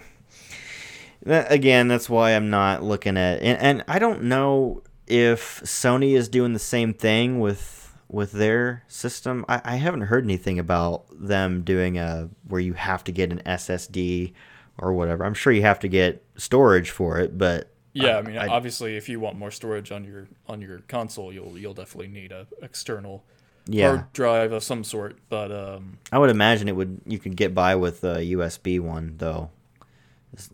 [1.23, 6.13] that- Again, that's why I'm not looking at, and, and I don't know if Sony
[6.15, 7.77] is doing the same thing with
[8.07, 9.45] with their system.
[9.47, 13.41] I, I haven't heard anything about them doing a where you have to get an
[13.45, 14.33] SSD
[14.77, 15.23] or whatever.
[15.25, 18.97] I'm sure you have to get storage for it, but Yeah, I mean, I- obviously,
[18.97, 22.47] if you want more storage on your on your console, you'll you'll definitely need a
[22.61, 23.23] external
[23.65, 25.17] yeah, hard drive of some sort.
[25.29, 29.15] But um, I would imagine it would you could get by with a USB one
[29.17, 29.49] though.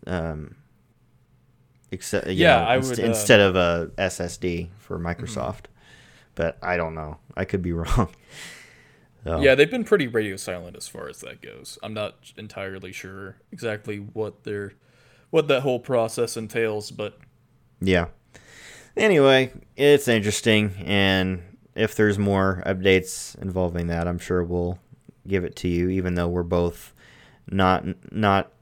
[0.06, 0.56] Um,
[1.90, 5.64] except you Yeah, know, I inst- would, uh, instead of a SSD for Microsoft.
[6.34, 7.18] But I don't know.
[7.36, 8.08] I could be wrong.
[9.24, 11.78] So, yeah, they've been pretty radio silent as far as that goes.
[11.82, 14.72] I'm not entirely sure exactly what their
[15.30, 17.18] what that whole process entails, but
[17.80, 18.06] Yeah.
[18.96, 21.42] Anyway, it's interesting, and
[21.78, 24.78] if there's more updates involving that, I'm sure we'll
[25.26, 25.88] give it to you.
[25.88, 26.92] Even though we're both
[27.50, 28.52] not not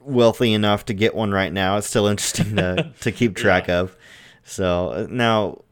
[0.00, 3.96] wealthy enough to get one right now, it's still interesting to to keep track of.
[4.44, 5.62] So uh, now,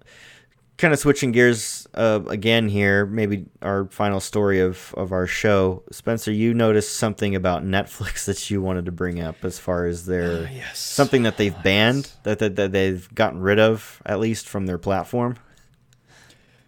[0.77, 5.83] kind of switching gears uh, again here, maybe our final story of of our show.
[5.93, 10.07] Spencer, you noticed something about Netflix that you wanted to bring up as far as
[10.07, 14.49] their yes, something that they've banned that, that that they've gotten rid of at least
[14.49, 15.37] from their platform.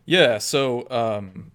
[0.06, 1.50] Yeah, so um,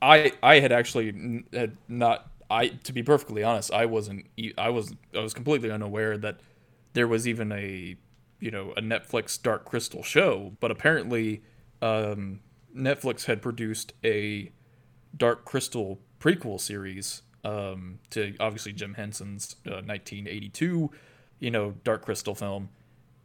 [0.00, 4.26] I I had actually had not I to be perfectly honest, I wasn't
[4.56, 6.40] I was I was completely unaware that
[6.94, 7.96] there was even a
[8.40, 11.42] you know a Netflix Dark Crystal show, but apparently
[11.82, 12.40] um,
[12.76, 14.52] Netflix had produced a
[15.16, 20.90] Dark Crystal prequel series um, to obviously Jim Henson's uh, 1982
[21.40, 22.68] you know Dark Crystal film,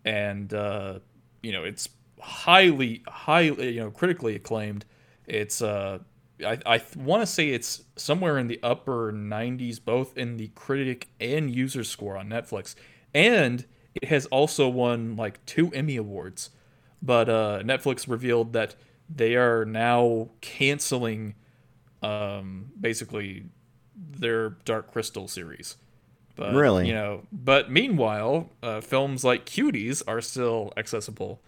[0.05, 0.99] and uh,
[1.43, 1.89] you know it's
[2.23, 4.85] highly highly you know critically acclaimed.
[5.27, 5.99] It's uh
[6.45, 11.07] i, I want to say it's somewhere in the upper 90s both in the critic
[11.19, 12.75] and user score on netflix.
[13.13, 16.49] And it has also won like two emmy awards.
[17.01, 18.75] But uh netflix revealed that
[19.13, 21.35] they are now canceling
[22.01, 23.45] um basically
[23.95, 25.75] their dark crystal series.
[26.35, 26.87] But, Really?
[26.87, 31.43] You know, but meanwhile, uh, films like Cuties are still accessible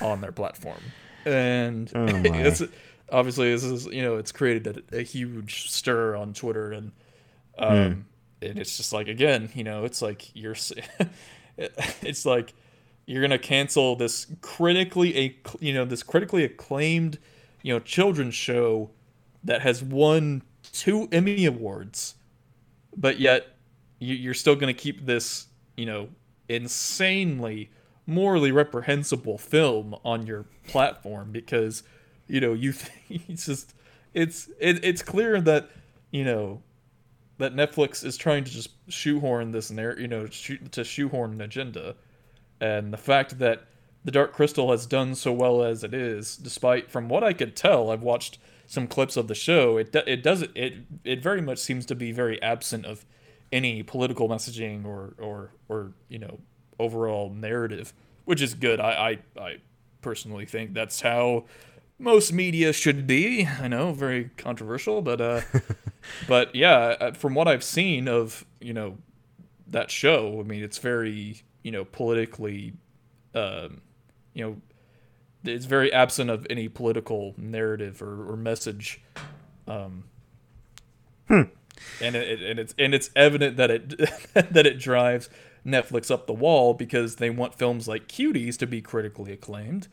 [0.00, 0.80] on their platform,
[1.24, 2.62] and Oh, it's
[3.10, 6.92] obviously this is you know it's created a, a huge stir on Twitter, and
[7.58, 8.00] um, Hmm.
[8.42, 10.56] and it's just like again, you know, it's like you're,
[12.02, 12.54] it's like
[13.06, 17.18] you're gonna cancel this critically a you know this critically acclaimed
[17.62, 18.90] you know children's show
[19.44, 22.14] that has won two Emmy awards,
[22.96, 23.46] but yet
[23.98, 26.08] you- you're still going to keep this, you know,
[26.48, 27.70] insanely
[28.06, 31.82] morally reprehensible film on your platform because,
[32.26, 33.74] you know, you think it's just
[34.14, 35.70] it's it, it's clear that
[36.10, 36.62] you know
[37.38, 41.96] that Netflix is trying to just shoehorn this narr you know to shoehorn an agenda,
[42.60, 43.64] and the fact that
[44.04, 47.54] the Dark Crystal has done so well as it is, despite from what I could
[47.54, 49.76] tell, I've watched some clips of the show.
[49.76, 50.74] It it doesn't it
[51.04, 53.04] it very much seems to be very absent of
[53.52, 56.40] any political messaging or or or you know
[56.80, 57.92] overall narrative,
[58.24, 58.80] which is good.
[58.80, 59.56] I I, I
[60.00, 61.44] personally think that's how
[61.98, 63.46] most media should be.
[63.46, 65.40] I know, very controversial, but uh,
[66.28, 68.96] but yeah, uh, from what I've seen of you know
[69.68, 72.72] that show, I mean, it's very you know politically,
[73.34, 73.80] um,
[74.34, 74.56] you know,
[75.44, 79.00] it's very absent of any political narrative or, or message.
[79.68, 80.04] Um,
[81.28, 83.88] and it, it- and it's and it's evident that it
[84.34, 85.28] that it drives
[85.64, 89.88] Netflix up the wall because they want films like Cuties to be critically acclaimed,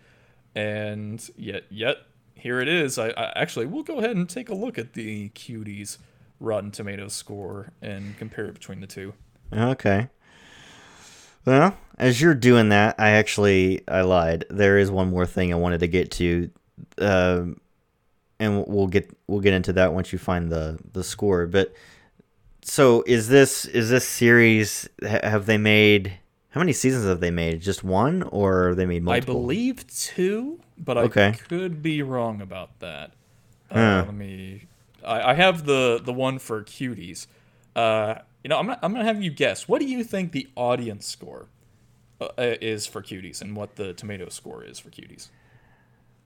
[0.55, 1.97] and yet yet
[2.35, 2.97] here it is.
[2.97, 5.97] I, I actually we'll go ahead and take a look at the Cuties
[6.39, 9.13] Rotten Tomatoes score and compare it between the two.
[9.53, 10.09] Okay.
[11.45, 14.45] Well, as you're doing that, I actually I lied.
[14.49, 16.49] There is one more thing I wanted to get to,
[16.99, 17.61] um,
[18.39, 21.47] and we'll get we'll get into that once you find the the score.
[21.47, 21.73] But
[22.67, 27.61] so is this is this series have they made how many seasons have they made?
[27.61, 29.35] Just one or they made multiple?
[29.35, 31.27] I believe two, but Okay.
[31.27, 33.11] I could be wrong about that.
[33.69, 34.03] Uh, Huh.
[34.07, 34.65] Let me.
[35.05, 37.27] I, I have the the one for cuties.
[37.75, 39.67] Uh, you know, I'm not, I'm gonna have you guess.
[39.67, 41.47] What do you think the audience score
[42.19, 45.29] uh, is for cuties, and what the tomato score is for cuties?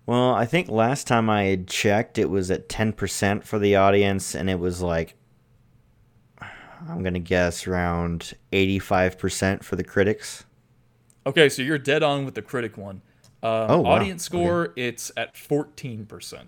[0.05, 4.33] Well, I think last time I had checked, it was at 10% for the audience,
[4.33, 5.15] and it was like,
[6.89, 10.45] I'm going to guess around 85% for the critics.
[11.25, 13.01] Okay, so you're dead on with the critic one.
[13.43, 13.91] Um, Oh, wow.
[13.91, 16.05] Audience score, it's at 14%.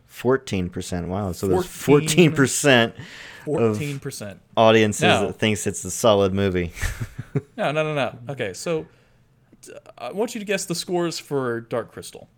[0.09, 1.07] 14%.
[1.07, 1.31] Wow.
[1.31, 2.93] So there's 14 14%
[3.45, 4.38] 14%.
[4.55, 6.71] audiences Now- that thinks it's a solid movie.
[7.57, 8.19] No, no, no, no.
[8.29, 8.86] Okay, so
[9.73, 12.29] uh, I want you to guess the scores for Dark Crystal.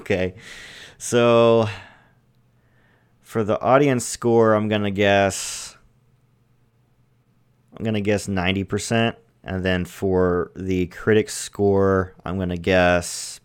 [0.00, 0.34] okay.
[0.98, 1.68] So
[3.20, 5.69] for the audience score, I'm going to guess
[7.80, 9.16] I'm going to guess 90%.
[9.42, 13.40] And then for the critics score, I'm going to guess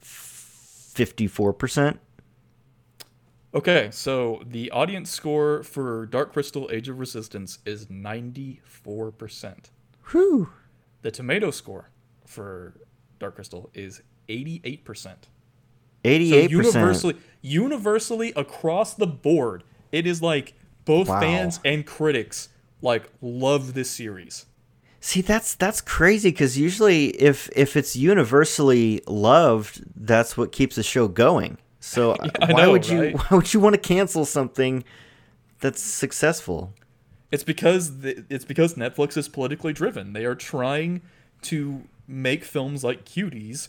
[0.00, 1.98] 54%.
[3.52, 8.60] Okay, so the audience score for Dark Crystal Age of Resistance is 94%.
[10.12, 10.50] Whew.
[11.02, 11.90] The tomato score
[12.26, 12.74] for
[13.18, 15.16] Dark Crystal is 88%.
[16.04, 16.48] 88%.
[16.50, 20.54] universally universally across the board, it is like
[20.84, 21.18] both Wow.
[21.18, 22.50] fans and critics
[22.82, 24.46] like love this series.
[25.00, 30.82] See, that's that's crazy because usually, if if it's universally loved, that's what keeps the
[30.82, 31.58] show going.
[31.80, 33.14] So I why know, would you right?
[33.16, 34.84] why would you want to cancel something
[35.60, 36.72] that's successful?
[37.30, 40.12] It's because the, it's because Netflix is politically driven.
[40.12, 41.02] They are trying
[41.42, 43.68] to make films like Cuties.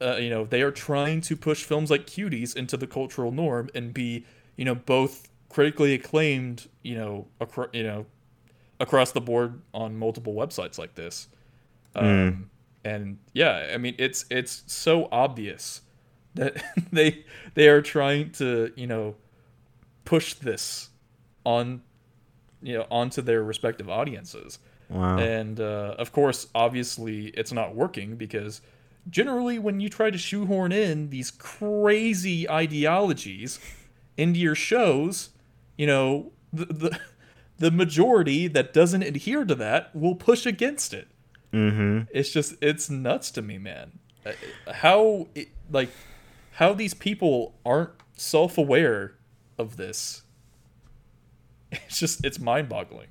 [0.00, 3.70] Uh, you know, they are trying to push films like Cuties into the cultural norm
[3.74, 4.26] and be,
[4.56, 8.06] you know, both critically acclaimed, you know, acro- you know,
[8.80, 11.28] across the board on multiple websites like this.
[11.94, 12.50] Um,
[12.84, 15.80] And yeah, I mean, it's it's so obvious
[16.34, 16.62] that
[16.92, 17.24] they
[17.54, 19.16] they are trying to, you know,
[20.04, 20.90] push this
[21.44, 21.82] on
[22.62, 24.58] you know onto their respective audiences
[24.88, 25.18] Wow.
[25.18, 28.60] and uh, of course obviously it's not working because
[29.10, 33.58] generally when you try to shoehorn in these crazy ideologies
[34.16, 35.30] into your shows
[35.76, 36.98] you know the the,
[37.58, 41.08] the majority that doesn't adhere to that will push against it
[41.52, 42.02] mm-hmm.
[42.12, 45.90] it's just it's nuts to me man Uh, how it, like
[46.52, 49.14] how these people aren't self-aware
[49.58, 50.22] of this
[51.72, 53.08] it's just it's mind-boggling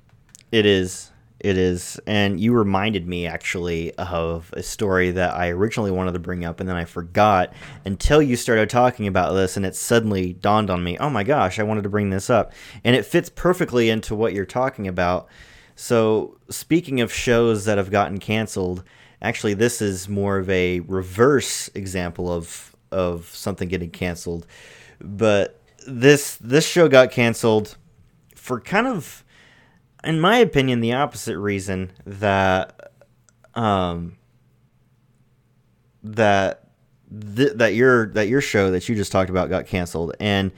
[0.52, 1.10] It is.
[1.38, 2.00] It is.
[2.06, 6.60] And you reminded me actually of a story that I originally wanted to bring up
[6.60, 7.52] and then I forgot
[7.84, 11.58] until you started talking about this and it suddenly dawned on me, "Oh my gosh,
[11.58, 12.52] I wanted to bring this up."
[12.84, 15.28] And it fits perfectly into what you're talking about.
[15.74, 18.82] So, speaking of shows that have gotten canceled,
[19.20, 24.46] actually this is more of a reverse example of of something getting canceled.
[25.00, 27.76] But this this show got canceled
[28.34, 29.22] for kind of
[30.06, 32.92] in my opinion, the opposite reason that
[33.54, 34.16] um
[36.02, 36.68] that
[37.36, 40.52] th- that your that your show that you just talked about got canceled, and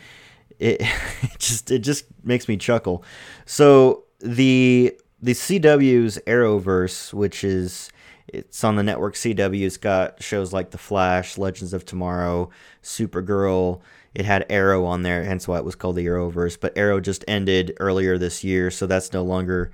[0.58, 0.80] it,
[1.22, 3.04] it just it just makes me chuckle.
[3.46, 7.90] So the the CW's Arrowverse, which is
[8.28, 12.50] it's on the network CW, it's got shows like The Flash, Legends of Tomorrow,
[12.82, 13.80] Supergirl.
[14.18, 16.58] It had Arrow on there, hence why it was called the Arrowverse.
[16.60, 19.70] But Arrow just ended earlier this year, so that's no longer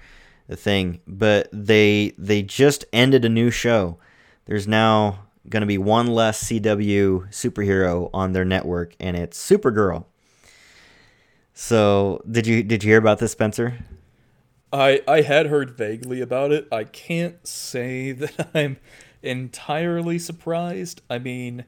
[0.50, 1.00] a thing.
[1.06, 3.96] But they they just ended a new show.
[4.44, 10.04] There's now going to be one less CW superhero on their network, and it's Supergirl.
[11.54, 13.78] So did you did you hear about this, Spencer?
[14.70, 16.68] I I had heard vaguely about it.
[16.70, 18.76] I can't say that I'm
[19.22, 21.00] entirely surprised.
[21.08, 21.64] I mean,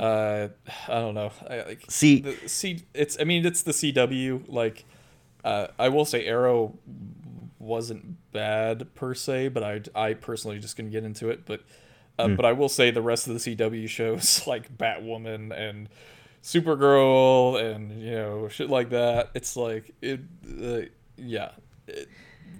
[0.00, 0.48] uh,
[0.88, 1.30] I don't know.
[1.48, 2.82] I, like, See- the C.
[2.94, 4.44] It's I mean it's the CW.
[4.48, 4.84] Like,
[5.44, 6.78] uh, I will say Arrow
[7.58, 11.44] wasn't bad per se, but I I personally just gonna get into it.
[11.44, 11.62] But
[12.18, 15.88] uh, but I will say the rest of the CW shows like Batwoman and
[16.42, 19.30] Supergirl and you know shit like that.
[19.34, 20.20] It's like it.
[20.46, 21.50] Uh, yeah.
[21.86, 22.08] It,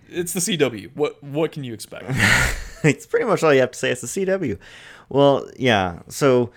[0.08, 0.90] it's the CW.
[0.94, 2.04] What what can you expect?
[2.84, 3.90] it's pretty much all you have to say.
[3.90, 4.58] It's the CW.
[5.08, 6.00] Well, yeah.
[6.08, 6.50] So,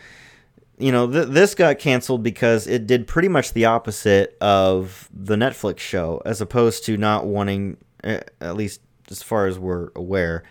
[0.77, 5.35] you know, th- this got canceled because it did pretty much the opposite of the
[5.35, 10.43] Netflix show, as opposed to not wanting, eh, at least as far as we're aware,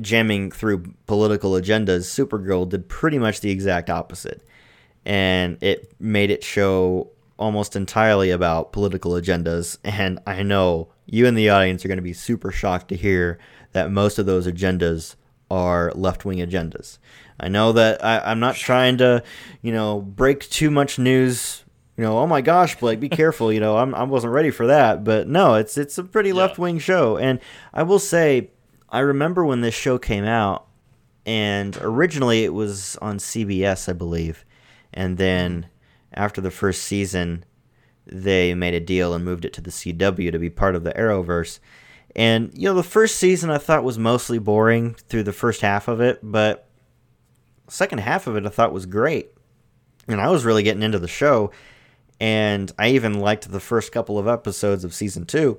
[0.00, 2.04] jamming through political agendas.
[2.04, 4.46] Supergirl did pretty much the exact opposite,
[5.04, 11.36] and it made it show almost entirely about political agendas, and I know you and
[11.36, 13.38] the audience are going to be super shocked to hear
[13.72, 15.16] that most of those agendas
[15.50, 16.98] are left wing agendas.
[17.38, 19.22] I know that I, am not trying to,
[19.62, 21.64] you know, break too much news.
[21.96, 23.52] You know, oh my gosh, Blake, be careful.
[23.52, 25.04] You know, I'm, I wasn't ready for that.
[25.04, 26.36] But no, it's it's a pretty yeah.
[26.36, 27.40] left wing show, and
[27.72, 28.50] I will say,
[28.88, 30.66] I remember when this show came out,
[31.24, 34.44] and originally it was on CBS, I believe,
[34.92, 36.20] and then mm-hmm.
[36.20, 37.44] after the first season,
[38.06, 40.92] they made a deal and moved it to the CW to be part of the
[40.92, 41.60] Arrowverse.
[42.16, 45.86] And you know, the first season I thought was mostly boring through the first half
[45.86, 46.66] of it, but
[47.68, 49.30] second half of it I thought was great.
[50.08, 51.50] And I was really getting into the show,
[52.18, 55.58] and I even liked the first couple of episodes of season 2.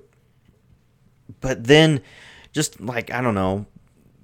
[1.42, 2.02] But then
[2.54, 3.68] just like I don't know,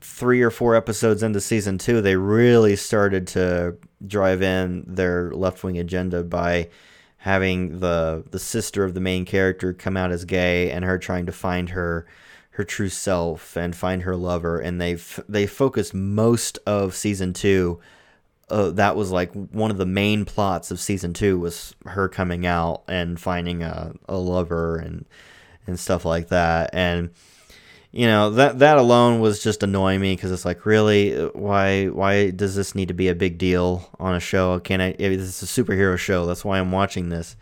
[0.01, 3.77] 3 or 4 episodes into season 2, they really started to
[4.07, 6.69] drive in their left-wing agenda by
[7.24, 11.26] having the the sister of the main character come out as gay and her trying
[11.26, 12.05] to find her
[12.51, 14.59] her true self and find her lover.
[14.59, 17.80] And they've they focused most of season 2
[18.49, 22.45] uh, that was like one of the main plots of season 2 was her coming
[22.45, 25.05] out and finding a, a lover and
[25.65, 26.71] and stuff like that.
[26.74, 27.11] And
[27.95, 31.13] you know that that alone was just annoying me because it's like really?
[31.13, 34.59] Why why does this need to be a big deal on a show?
[34.59, 37.37] Can i this is a superhero show that's why i'm watching this.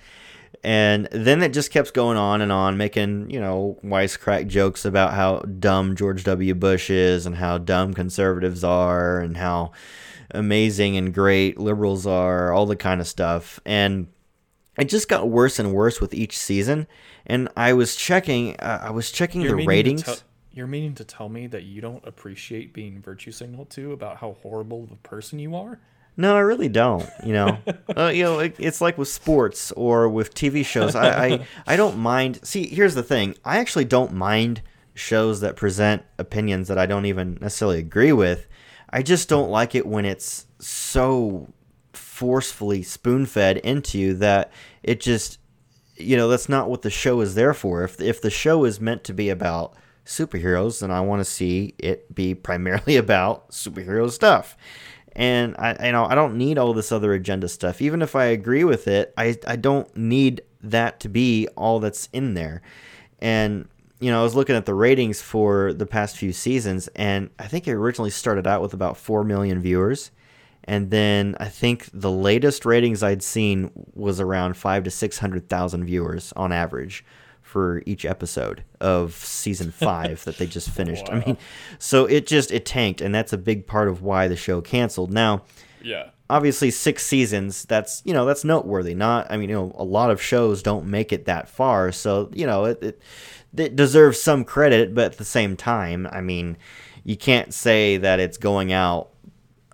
[0.63, 5.13] And then it just kept going on and on making you know wisecrack jokes about
[5.13, 6.53] how dumb george w.
[6.53, 9.71] Bush is and how dumb conservatives are and how
[10.31, 13.61] amazing and great liberals are all the kind of stuff.
[13.65, 14.07] And
[14.77, 16.87] it just got worse and worse with each season.
[17.25, 21.29] And i was checking uh, i was checking You're the ratings you're meaning to tell
[21.29, 25.39] me that you don't appreciate being virtue signaled to about how horrible of a person
[25.39, 25.79] you are?
[26.17, 27.09] No, I really don't.
[27.25, 27.57] You know,
[27.95, 30.95] uh, you know, it, it's like with sports or with TV shows.
[30.95, 32.39] I, I, I don't mind.
[32.43, 33.35] See, here's the thing.
[33.45, 34.61] I actually don't mind
[34.93, 38.47] shows that present opinions that I don't even necessarily agree with.
[38.89, 41.53] I just don't like it when it's so
[41.93, 44.51] forcefully spoon fed into you that
[44.83, 45.39] it just,
[45.95, 47.83] you know, that's not what the show is there for.
[47.83, 49.75] If if the show is meant to be about
[50.12, 54.57] superheroes, then I want to see it be primarily about superhero stuff.
[55.14, 57.82] And I, you know, I don't need all this other agenda stuff.
[57.82, 62.07] Even if I agree with it, I, I don't need that to be all that's
[62.14, 62.62] in there.
[63.20, 63.68] And
[64.01, 67.45] you know, I was looking at the ratings for the past few seasons, and I
[67.45, 70.09] think it originally started out with about four million viewers,
[70.64, 75.49] and then I think the latest ratings I'd seen was around five to six hundred
[75.49, 77.05] thousand viewers on average
[77.51, 81.09] for each episode of season five that they just finished.
[81.09, 81.15] Wow.
[81.15, 81.37] I mean,
[81.79, 85.11] so it just it tanked, and that's a big part of why the show canceled.
[85.11, 85.43] Now,
[85.83, 87.65] yeah, obviously six seasons.
[87.65, 88.95] That's you know that's noteworthy.
[88.95, 92.31] Not I mean you know a lot of shows don't make it that far, so
[92.33, 93.01] you know it it,
[93.55, 96.57] it deserves some credit, but at the same time, I mean,
[97.03, 99.09] you can't say that it's going out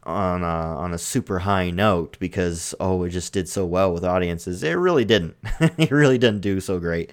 [0.04, 4.04] on a, on a super high note because oh it just did so well with
[4.04, 4.64] audiences.
[4.64, 5.36] It really didn't.
[5.60, 7.12] it really didn't do so great.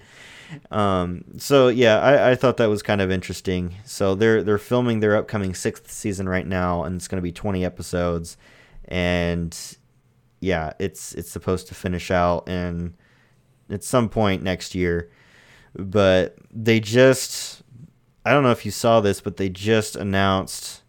[0.71, 3.75] Um, so yeah, I, I thought that was kind of interesting.
[3.85, 7.31] So they're they're filming their upcoming sixth season right now, and it's going to be
[7.31, 8.37] twenty episodes,
[8.85, 9.57] and
[10.39, 12.95] yeah, it's it's supposed to finish out in
[13.69, 15.09] at some point next year.
[15.75, 17.63] But they just
[18.25, 20.83] I don't know if you saw this, but they just announced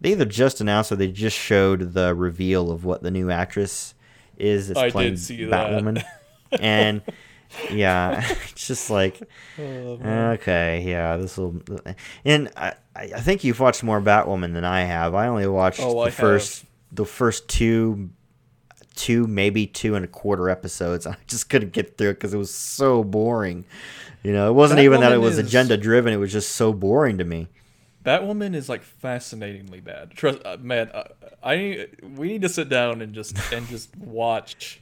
[0.00, 3.94] they either just announced or they just showed the reveal of what the new actress
[4.38, 6.02] is that's I playing Batwoman.
[6.52, 7.02] and
[7.70, 9.20] yeah, it's just like
[9.58, 9.98] oh,
[10.32, 11.60] okay, yeah, this will.
[12.24, 15.14] And I, I think you've watched more Batwoman than I have.
[15.14, 16.68] I only watched oh, the I first, have.
[16.92, 18.10] the first two,
[18.94, 21.06] two maybe two and a quarter episodes.
[21.06, 23.64] I just couldn't get through it because it was so boring.
[24.22, 25.46] You know, it wasn't Batwoman even that it was is...
[25.46, 26.12] agenda driven.
[26.12, 27.48] It was just so boring to me.
[28.04, 30.12] Batwoman is like fascinatingly bad.
[30.12, 30.90] Trust, uh, man.
[30.92, 31.04] Uh,
[31.42, 34.80] I we need to sit down and just and just watch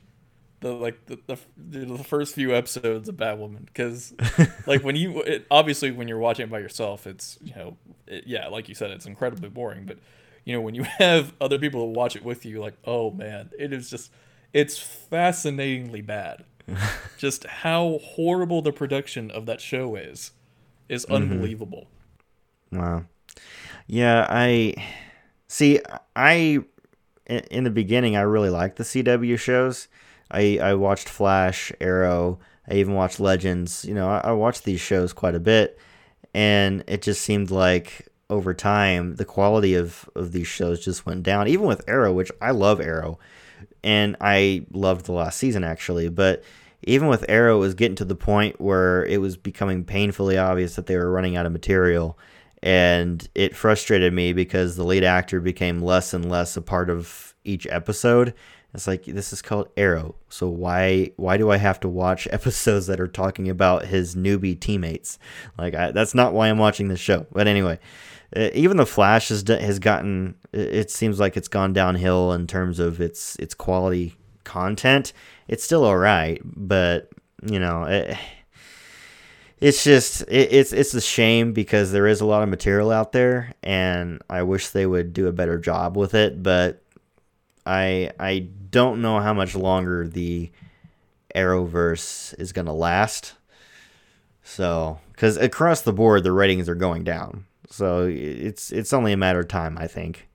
[0.60, 4.12] the like the, the, the first few episodes of Batwoman because
[4.66, 7.76] like when you it, obviously when you're watching it by yourself it's you know
[8.06, 9.98] it, yeah like you said it's incredibly boring but
[10.44, 13.50] you know when you have other people to watch it with you like oh man
[13.58, 14.10] it is just
[14.52, 16.44] it's fascinatingly bad.
[17.18, 20.32] Just how horrible the production of that show is
[20.88, 21.14] is mm-hmm.
[21.14, 21.86] unbelievable.
[22.70, 23.04] Wow.
[23.86, 24.74] Yeah I
[25.46, 25.80] see
[26.14, 26.60] I
[27.26, 29.88] in the beginning I really liked the CW shows
[30.30, 32.38] I I watched Flash, Arrow.
[32.68, 33.84] I even watched Legends.
[33.84, 35.78] You know, I, I watched these shows quite a bit,
[36.34, 41.22] and it just seemed like over time the quality of of these shows just went
[41.22, 41.48] down.
[41.48, 43.18] Even with Arrow, which I love Arrow,
[43.82, 46.42] and I loved the last season actually, but
[46.82, 50.76] even with Arrow, it was getting to the point where it was becoming painfully obvious
[50.76, 52.18] that they were running out of material.
[52.62, 57.34] And it frustrated me because the lead actor became less and less a part of
[57.44, 58.34] each episode.
[58.74, 62.86] It's like this is called Arrow, so why why do I have to watch episodes
[62.86, 65.18] that are talking about his newbie teammates?
[65.56, 67.26] Like I, that's not why I'm watching this show.
[67.32, 67.78] But anyway,
[68.36, 70.34] uh, even the Flash has has gotten.
[70.52, 75.14] It seems like it's gone downhill in terms of its its quality content.
[75.48, 77.10] It's still all right, but
[77.42, 77.84] you know.
[77.84, 78.18] It,
[79.60, 83.12] it's just it, it's it's a shame because there is a lot of material out
[83.12, 86.82] there and I wish they would do a better job with it but
[87.68, 90.50] I I don't know how much longer the
[91.34, 93.34] Arrowverse is going to last
[94.42, 99.16] so cuz across the board the ratings are going down so it's it's only a
[99.16, 100.28] matter of time, I think.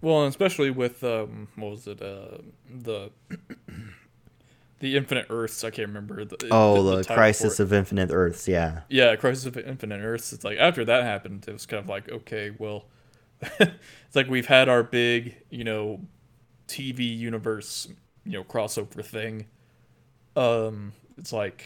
[0.00, 2.02] Well, especially with um, what was it?
[2.02, 2.38] Uh,
[2.70, 3.10] the
[4.80, 5.64] the Infinite Earths.
[5.64, 6.24] I can't remember.
[6.24, 8.46] The, oh, the, the, the Crisis of Infinite Earths.
[8.46, 8.82] Yeah.
[8.88, 10.32] Yeah, Crisis of Infinite Earths.
[10.32, 12.84] It's like after that happened, it was kind of like okay, well,
[13.60, 16.00] it's like we've had our big, you know,
[16.68, 17.88] TV universe,
[18.24, 19.46] you know, crossover thing.
[20.36, 21.64] Um, it's like,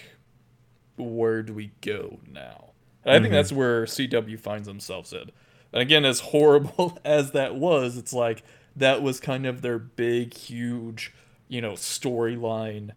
[0.96, 2.70] where do we go now?
[3.04, 3.34] And I think mm-hmm.
[3.34, 5.30] that's where CW finds themselves in.
[5.72, 8.42] And again, as horrible as that was, it's like
[8.76, 11.12] that was kind of their big, huge,
[11.48, 12.90] you know, storyline,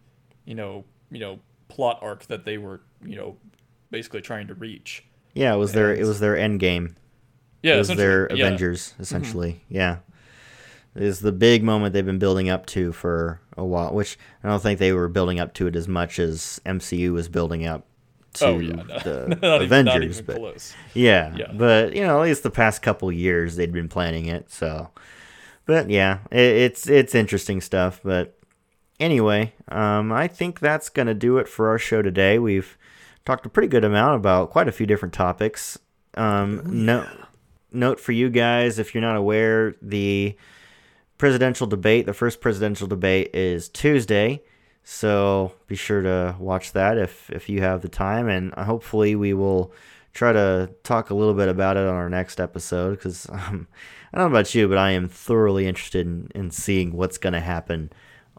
[0.45, 3.37] you know, you know, plot arc that they were, you know,
[3.89, 5.03] basically trying to reach.
[5.33, 6.95] Yeah, it was and, their it was their end game.
[7.61, 9.51] Yeah, it was their Avengers essentially.
[9.51, 9.75] Mm-hmm.
[9.75, 9.97] Yeah,
[10.95, 14.61] is the big moment they've been building up to for a while, which I don't
[14.61, 17.85] think they were building up to it as much as MCU was building up
[18.33, 18.99] to oh, yeah, no.
[18.99, 23.11] the not Avengers, even, but yeah, yeah, but you know, at least the past couple
[23.11, 24.51] years they'd been planning it.
[24.51, 24.89] So,
[25.65, 27.99] but yeah, it, it's it's interesting stuff.
[28.03, 28.37] But
[28.99, 32.39] anyway, um, I think that's gonna do it for our show today.
[32.39, 32.77] We've
[33.25, 35.77] talked a pretty good amount about quite a few different topics.
[36.15, 36.83] Um, oh, yeah.
[36.83, 37.07] no,
[37.71, 40.35] note for you guys if you're not aware, the
[41.17, 44.41] presidential debate, the first presidential debate, is Tuesday.
[44.83, 49.33] So be sure to watch that if if you have the time, and hopefully we
[49.33, 49.71] will
[50.13, 53.67] try to talk a little bit about it on our next episode because um,
[54.11, 57.33] I don't know about you, but I am thoroughly interested in, in seeing what's going
[57.33, 57.91] to happen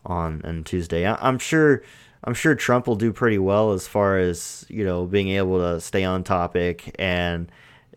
[0.04, 1.06] on on Tuesday.
[1.06, 1.82] I, I'm sure
[2.24, 5.80] I'm sure Trump will do pretty well as far as you know being able to
[5.80, 7.50] stay on topic and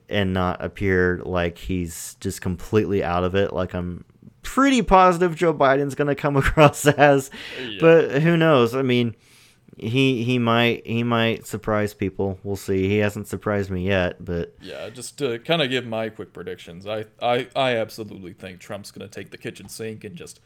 [0.10, 3.54] and not appear like he's just completely out of it.
[3.54, 4.06] Like I'm
[4.42, 7.30] pretty positive Joe Biden's going to come across as,
[7.60, 7.78] yeah.
[7.80, 8.76] but who knows?
[8.76, 9.16] I mean,
[9.78, 12.40] he he might he might surprise people.
[12.44, 12.88] We'll see.
[12.88, 14.90] He hasn't surprised me yet, but yeah.
[14.90, 19.08] Just to kind of give my quick predictions, I I I absolutely think Trump's going
[19.08, 20.40] to take the kitchen sink and just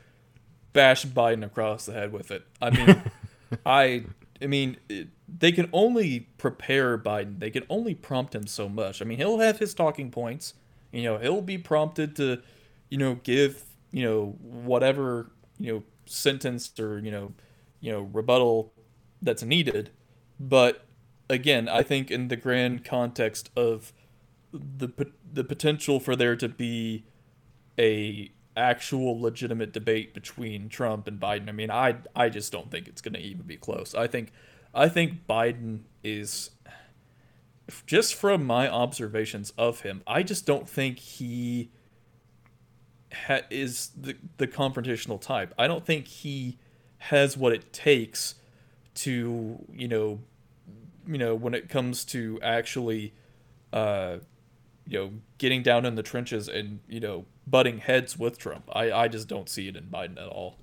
[0.73, 2.43] bash Biden across the head with it.
[2.61, 3.03] I mean,
[3.65, 4.05] I
[4.41, 4.77] I mean.
[4.89, 7.39] It, they can only prepare Biden.
[7.39, 9.01] They can only prompt him so much.
[9.01, 10.53] I mean, he'll have his talking points.
[10.91, 12.41] You know, he'll be prompted to,
[12.89, 17.33] you know, give you know whatever you know sentence or you know
[17.79, 18.73] you know rebuttal
[19.21, 19.89] that's needed
[20.39, 20.85] but
[21.29, 23.93] again i think in the grand context of
[24.51, 24.89] the
[25.31, 27.05] the potential for there to be
[27.77, 32.87] a actual legitimate debate between Trump and Biden i mean i i just don't think
[32.87, 34.31] it's going to even be close i think
[34.73, 36.51] i think biden is
[37.85, 41.69] just from my observations of him i just don't think he
[43.13, 45.53] ha- is the the confrontational type.
[45.57, 46.57] I don't think he
[46.97, 48.35] has what it takes
[48.95, 50.19] to you know
[51.07, 53.13] you know when it comes to actually
[53.71, 54.17] uh
[54.85, 58.69] you know getting down in the trenches and you know butting heads with Trump.
[58.73, 60.57] I I just don't see it in Biden at all.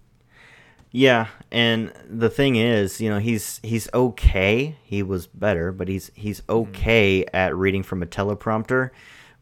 [0.97, 4.77] Yeah, and the thing is, you know, he's he's okay.
[4.82, 6.52] He was better, but he's he's mm-hmm.
[6.52, 7.36] okay mm-hmm.
[7.36, 8.90] at reading from a teleprompter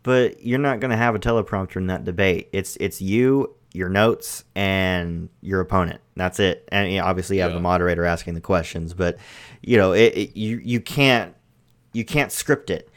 [0.04, 2.48] but you're not going to have a teleprompter in that debate.
[2.52, 6.00] It's it's you, your notes, and your opponent.
[6.14, 6.68] That's it.
[6.70, 7.56] And you know, obviously, you have yeah.
[7.56, 9.16] the moderator asking the questions, but
[9.62, 11.34] you know, it, it, you you can't
[11.92, 12.90] you can't script it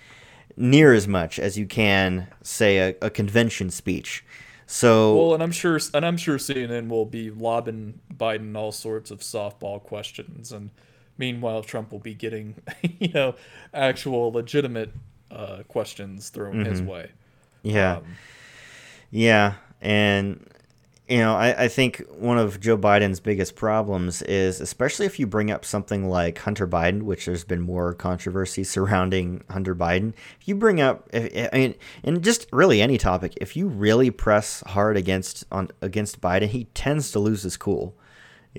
[0.57, 4.23] near as much as you can say a, a convention speech.
[4.69, 9.11] So well, and I'm sure, and I'm sure CNN will be lobbing Biden all sorts
[9.11, 10.71] of softball questions, and
[11.17, 12.55] meanwhile, Trump will be getting,
[12.99, 13.35] you know,
[13.73, 14.91] actual legitimate
[15.31, 16.69] uh, questions thrown mm-hmm.
[16.69, 17.11] his way.
[17.63, 17.97] Yeah.
[17.97, 18.03] Um,
[19.09, 19.53] yeah.
[19.81, 20.45] And,
[21.07, 25.25] you know, I, I think one of Joe Biden's biggest problems is, especially if you
[25.25, 30.13] bring up something like Hunter Biden, which there's been more controversy surrounding Hunter Biden.
[30.39, 34.61] If you bring up, I mean, and just really any topic, if you really press
[34.67, 37.95] hard against on against Biden, he tends to lose his cool.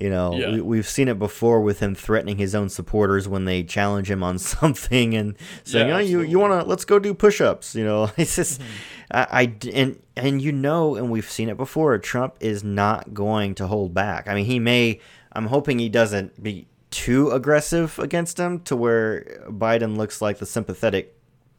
[0.01, 0.51] You know, Yeah.
[0.53, 4.23] we, we've seen it before with him threatening his own supporters when they challenge him
[4.23, 5.35] on something and
[5.65, 8.61] saying, Yeah, "Oh, you you want to let's go do push-ups." You know, it's just
[8.61, 8.67] Mm-hmm.
[9.11, 11.97] I, I and and you know, and we've seen it before.
[11.97, 14.27] Trump is not going to hold back.
[14.27, 14.99] I mean, he may.
[15.33, 20.45] I'm hoping he doesn't be too aggressive against him to where Biden looks like the
[20.45, 21.15] sympathetic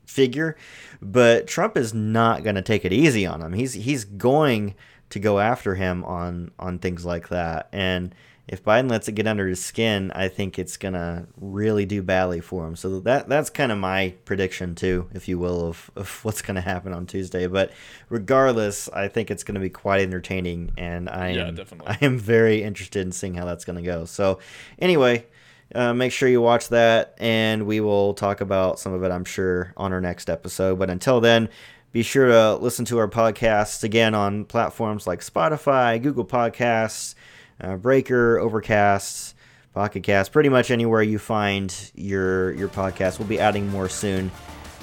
[0.07, 0.57] figure,
[1.03, 3.53] but Trump is not going to take it easy on him.
[3.53, 4.75] He's he's going
[5.11, 7.69] to go after him on on things like that.
[7.73, 8.15] And
[8.51, 12.03] if Biden lets it get under his skin, I think it's going to really do
[12.03, 12.75] badly for him.
[12.75, 16.57] So that that's kind of my prediction too, if you will, of, of what's going
[16.57, 17.47] to happen on Tuesday.
[17.47, 17.71] But
[18.09, 21.97] regardless, I think it's going to be quite entertaining, and I Yeah, am definitely.
[22.01, 24.05] I am very interested in seeing how that's going to go.
[24.05, 24.41] So
[24.79, 25.27] anyway.
[25.73, 29.25] Uh, make sure you watch that, and we will talk about some of it, I'm
[29.25, 30.81] sure, on our next episode.
[30.81, 31.49] But until then,
[31.93, 37.15] be sure to listen to our podcasts again on platforms like Spotify, Google Podcasts,
[37.61, 39.35] uh, Breaker, Overcast,
[39.75, 43.19] Pocket Cast, pretty much anywhere you find your your podcast.
[43.19, 44.31] We'll be adding more soon.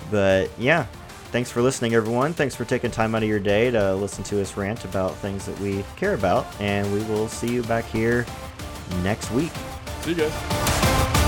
[0.09, 0.85] But yeah,
[1.31, 2.33] thanks for listening, everyone.
[2.33, 5.45] Thanks for taking time out of your day to listen to us rant about things
[5.45, 8.25] that we care about, and we will see you back here
[9.03, 9.51] next week.
[10.01, 11.26] See you guys.